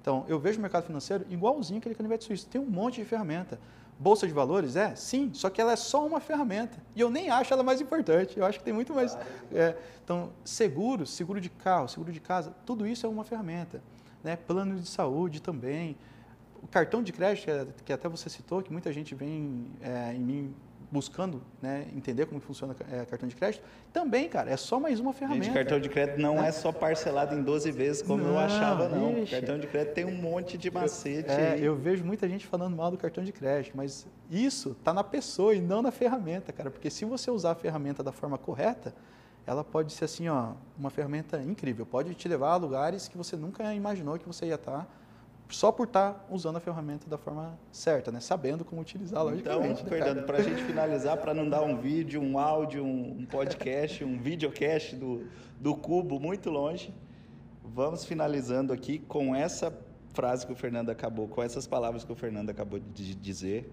Então, 0.00 0.24
eu 0.28 0.38
vejo 0.38 0.58
o 0.58 0.62
mercado 0.62 0.84
financeiro 0.84 1.24
igualzinho 1.28 1.78
aquele 1.78 1.94
canivete 1.94 2.24
suíço. 2.24 2.46
Tem 2.46 2.60
um 2.60 2.66
monte 2.66 2.96
de 3.00 3.04
ferramenta. 3.04 3.58
Bolsa 3.98 4.26
de 4.26 4.32
valores, 4.32 4.74
é? 4.74 4.96
Sim, 4.96 5.30
só 5.32 5.48
que 5.48 5.60
ela 5.60 5.72
é 5.72 5.76
só 5.76 6.04
uma 6.04 6.18
ferramenta. 6.18 6.76
E 6.96 7.00
eu 7.00 7.08
nem 7.08 7.30
acho 7.30 7.52
ela 7.52 7.62
mais 7.62 7.80
importante. 7.80 8.36
Eu 8.36 8.44
acho 8.44 8.58
que 8.58 8.64
tem 8.64 8.74
muito 8.74 8.92
mais. 8.92 9.16
É, 9.52 9.76
então, 10.02 10.32
seguro, 10.44 11.06
seguro 11.06 11.40
de 11.40 11.48
carro, 11.48 11.88
seguro 11.88 12.10
de 12.10 12.18
casa, 12.18 12.52
tudo 12.66 12.84
isso 12.84 13.06
é 13.06 13.08
uma 13.08 13.22
ferramenta 13.22 13.80
né? 14.22 14.36
plano 14.36 14.78
de 14.78 14.88
saúde 14.88 15.40
também. 15.40 15.96
O 16.62 16.66
cartão 16.66 17.02
de 17.02 17.12
crédito, 17.12 17.82
que 17.84 17.92
até 17.92 18.08
você 18.08 18.28
citou, 18.30 18.62
que 18.62 18.72
muita 18.72 18.92
gente 18.92 19.14
vem 19.14 19.66
é, 19.80 20.14
em 20.14 20.20
mim 20.20 20.54
buscando 20.92 21.42
né, 21.60 21.86
entender 21.96 22.26
como 22.26 22.38
funciona 22.38 22.76
é, 22.92 23.06
cartão 23.06 23.26
de 23.26 23.34
crédito, 23.34 23.64
também, 23.94 24.28
cara, 24.28 24.50
é 24.50 24.56
só 24.58 24.78
mais 24.78 25.00
uma 25.00 25.14
ferramenta. 25.14 25.46
Gente, 25.46 25.54
cartão 25.54 25.80
de 25.80 25.88
crédito 25.88 26.20
não 26.20 26.34
né? 26.34 26.48
é 26.48 26.52
só 26.52 26.70
parcelado 26.70 27.34
em 27.34 27.42
12 27.42 27.70
vezes, 27.70 28.02
como 28.02 28.22
não, 28.22 28.32
eu 28.32 28.38
achava, 28.38 28.90
não. 28.90 29.22
Ixi. 29.22 29.30
Cartão 29.30 29.58
de 29.58 29.66
crédito 29.66 29.94
tem 29.94 30.04
um 30.04 30.14
monte 30.14 30.58
de 30.58 30.70
macete. 30.70 31.30
Eu, 31.30 31.38
é, 31.38 31.58
eu 31.60 31.74
vejo 31.74 32.04
muita 32.04 32.28
gente 32.28 32.46
falando 32.46 32.76
mal 32.76 32.90
do 32.90 32.98
cartão 32.98 33.24
de 33.24 33.32
crédito, 33.32 33.74
mas 33.74 34.06
isso 34.30 34.72
está 34.78 34.92
na 34.92 35.02
pessoa 35.02 35.54
e 35.54 35.62
não 35.62 35.80
na 35.80 35.90
ferramenta, 35.90 36.52
cara, 36.52 36.70
porque 36.70 36.90
se 36.90 37.06
você 37.06 37.30
usar 37.30 37.52
a 37.52 37.54
ferramenta 37.54 38.02
da 38.02 38.12
forma 38.12 38.36
correta, 38.36 38.94
ela 39.46 39.64
pode 39.64 39.92
ser 39.92 40.04
assim, 40.04 40.28
ó, 40.28 40.52
uma 40.78 40.90
ferramenta 40.90 41.42
incrível. 41.42 41.84
Pode 41.84 42.14
te 42.14 42.28
levar 42.28 42.52
a 42.52 42.56
lugares 42.56 43.08
que 43.08 43.16
você 43.16 43.36
nunca 43.36 43.74
imaginou 43.74 44.18
que 44.18 44.26
você 44.26 44.46
ia 44.46 44.54
estar 44.54 44.88
só 45.48 45.70
por 45.70 45.86
estar 45.86 46.26
usando 46.30 46.56
a 46.56 46.60
ferramenta 46.60 47.08
da 47.08 47.18
forma 47.18 47.58
certa, 47.70 48.10
né? 48.10 48.20
Sabendo 48.20 48.64
como 48.64 48.80
utilizá-la. 48.80 49.34
Então, 49.34 49.60
né, 49.60 49.74
Fernando, 49.76 50.24
para 50.24 50.38
a 50.38 50.42
gente 50.42 50.62
finalizar, 50.62 51.18
para 51.18 51.34
não 51.34 51.48
dar 51.48 51.62
um 51.62 51.76
vídeo, 51.76 52.20
um 52.20 52.38
áudio, 52.38 52.84
um 52.84 53.26
podcast, 53.26 54.02
um 54.02 54.18
videocast 54.18 54.96
do, 54.96 55.26
do 55.60 55.74
Cubo 55.74 56.18
muito 56.18 56.48
longe, 56.48 56.94
vamos 57.62 58.04
finalizando 58.04 58.72
aqui 58.72 58.98
com 58.98 59.34
essa 59.34 59.72
frase 60.14 60.46
que 60.46 60.52
o 60.52 60.56
Fernando 60.56 60.90
acabou, 60.90 61.28
com 61.28 61.42
essas 61.42 61.66
palavras 61.66 62.04
que 62.04 62.12
o 62.12 62.16
Fernando 62.16 62.50
acabou 62.50 62.78
de 62.78 63.14
dizer, 63.14 63.70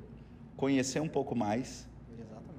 conhecer 0.56 1.02
um 1.02 1.08
pouco 1.08 1.36
mais, 1.36 1.88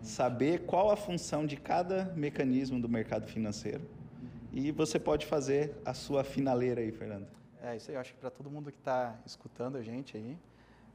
saber 0.03 0.61
qual 0.67 0.91
a 0.91 0.97
função 0.97 1.47
de 1.47 1.57
cada 1.57 2.13
mecanismo 2.17 2.81
do 2.81 2.89
mercado 2.89 3.27
financeiro 3.27 3.83
e 4.53 4.73
você 4.73 4.99
pode 4.99 5.27
fazer 5.27 5.77
a 5.85 5.95
sua 5.95 6.25
finaleira 6.25 6.81
aí, 6.81 6.91
Fernando. 6.91 7.27
É, 7.63 7.77
isso 7.77 7.91
aí 7.91 7.97
eu 7.97 8.01
acho 8.01 8.13
que 8.13 8.19
para 8.19 8.31
todo 8.31 8.51
mundo 8.51 8.73
que 8.73 8.79
está 8.79 9.17
escutando 9.25 9.77
a 9.77 9.83
gente 9.83 10.17
aí, 10.17 10.37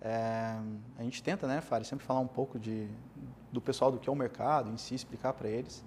é, 0.01 0.57
a 0.97 1.03
gente 1.03 1.23
tenta, 1.23 1.47
né, 1.47 1.61
Fábio, 1.61 1.87
sempre 1.87 2.05
falar 2.05 2.19
um 2.19 2.27
pouco 2.27 2.59
de, 2.59 2.87
do 3.51 3.61
pessoal 3.61 3.91
do 3.91 3.99
que 3.99 4.09
é 4.09 4.11
o 4.11 4.15
mercado 4.15 4.69
em 4.71 4.77
si, 4.77 4.95
explicar 4.95 5.33
para 5.33 5.47
eles. 5.47 5.83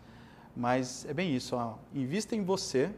Mas 0.57 1.04
é 1.04 1.12
bem 1.12 1.35
isso, 1.35 1.57
ó, 1.57 1.76
invista 1.94 2.35
em 2.35 2.42
você, 2.42 2.90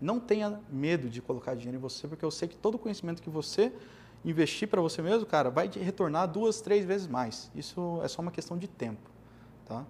não 0.00 0.18
tenha 0.18 0.60
medo 0.68 1.08
de 1.08 1.22
colocar 1.22 1.54
dinheiro 1.54 1.78
em 1.78 1.80
você, 1.80 2.08
porque 2.08 2.24
eu 2.24 2.30
sei 2.30 2.48
que 2.48 2.56
todo 2.56 2.74
o 2.74 2.78
conhecimento 2.78 3.22
que 3.22 3.30
você 3.30 3.72
investir 4.24 4.68
para 4.68 4.80
você 4.80 5.00
mesmo, 5.00 5.26
cara, 5.26 5.48
vai 5.48 5.68
retornar 5.68 6.26
duas, 6.28 6.60
três 6.60 6.84
vezes 6.84 7.06
mais. 7.06 7.50
Isso 7.54 8.00
é 8.02 8.08
só 8.08 8.20
uma 8.20 8.30
questão 8.30 8.58
de 8.58 8.68
tempo, 8.68 9.10
tá? 9.72 9.84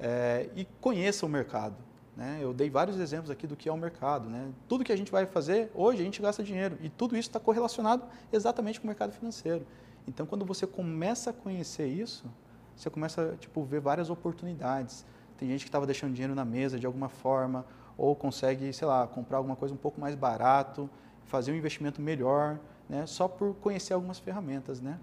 É, 0.00 0.48
e 0.54 0.64
conheça 0.80 1.24
o 1.24 1.28
mercado. 1.28 1.76
Né? 2.16 2.38
Eu 2.40 2.52
dei 2.52 2.68
vários 2.68 2.98
exemplos 2.98 3.30
aqui 3.30 3.46
do 3.46 3.56
que 3.56 3.68
é 3.68 3.72
o 3.72 3.76
mercado. 3.76 4.28
Né? 4.28 4.50
Tudo 4.68 4.84
que 4.84 4.92
a 4.92 4.96
gente 4.96 5.12
vai 5.12 5.24
fazer, 5.26 5.70
hoje 5.72 6.00
a 6.00 6.04
gente 6.04 6.20
gasta 6.20 6.42
dinheiro. 6.42 6.76
E 6.80 6.88
tudo 6.88 7.16
isso 7.16 7.28
está 7.28 7.38
correlacionado 7.38 8.04
exatamente 8.32 8.80
com 8.80 8.86
o 8.86 8.88
mercado 8.88 9.12
financeiro. 9.12 9.64
Então, 10.06 10.26
quando 10.26 10.44
você 10.44 10.66
começa 10.66 11.30
a 11.30 11.32
conhecer 11.32 11.86
isso, 11.86 12.26
você 12.74 12.90
começa 12.90 13.32
a 13.32 13.36
tipo, 13.36 13.62
ver 13.62 13.80
várias 13.80 14.10
oportunidades. 14.10 15.04
Tem 15.36 15.48
gente 15.48 15.64
que 15.64 15.68
estava 15.68 15.86
deixando 15.86 16.12
dinheiro 16.12 16.34
na 16.34 16.44
mesa 16.44 16.78
de 16.78 16.86
alguma 16.86 17.08
forma, 17.08 17.64
ou 17.96 18.16
consegue, 18.16 18.72
sei 18.72 18.88
lá, 18.88 19.06
comprar 19.06 19.38
alguma 19.38 19.54
coisa 19.54 19.74
um 19.74 19.78
pouco 19.78 20.00
mais 20.00 20.14
barato, 20.14 20.88
fazer 21.24 21.52
um 21.52 21.54
investimento 21.54 22.00
melhor, 22.00 22.58
né? 22.88 23.06
só 23.06 23.28
por 23.28 23.54
conhecer 23.56 23.92
algumas 23.92 24.18
ferramentas. 24.18 24.80
Né? 24.80 24.98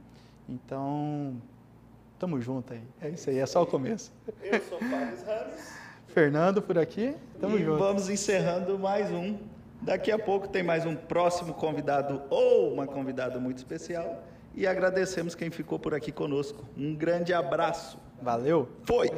Então, 0.49 1.41
tamo 2.19 2.41
junto 2.41 2.73
aí. 2.73 2.81
É 3.01 3.09
isso 3.09 3.29
aí, 3.29 3.39
é 3.39 3.45
só 3.45 3.63
o 3.63 3.65
começo. 3.65 4.11
Eu 4.41 4.61
sou 4.61 4.79
Fábio 4.79 5.17
Ramos. 5.25 5.75
Fernando 6.07 6.61
por 6.61 6.77
aqui. 6.77 7.15
Tamo 7.39 7.57
e 7.57 7.63
junto. 7.63 7.77
vamos 7.77 8.09
encerrando 8.09 8.79
mais 8.79 9.11
um. 9.11 9.37
Daqui 9.81 10.11
a 10.11 10.17
pouco 10.17 10.47
tem 10.47 10.63
mais 10.63 10.85
um 10.85 10.95
próximo 10.95 11.53
convidado 11.53 12.21
ou 12.29 12.73
uma 12.73 12.87
convidada 12.87 13.39
muito 13.39 13.57
especial. 13.57 14.23
E 14.55 14.65
agradecemos 14.65 15.35
quem 15.35 15.51
ficou 15.51 15.77
por 15.77 15.93
aqui 15.93 16.11
conosco. 16.11 16.63
Um 16.77 16.95
grande 16.95 17.33
abraço. 17.33 17.99
Valeu. 18.21 18.69
Foi! 18.83 19.11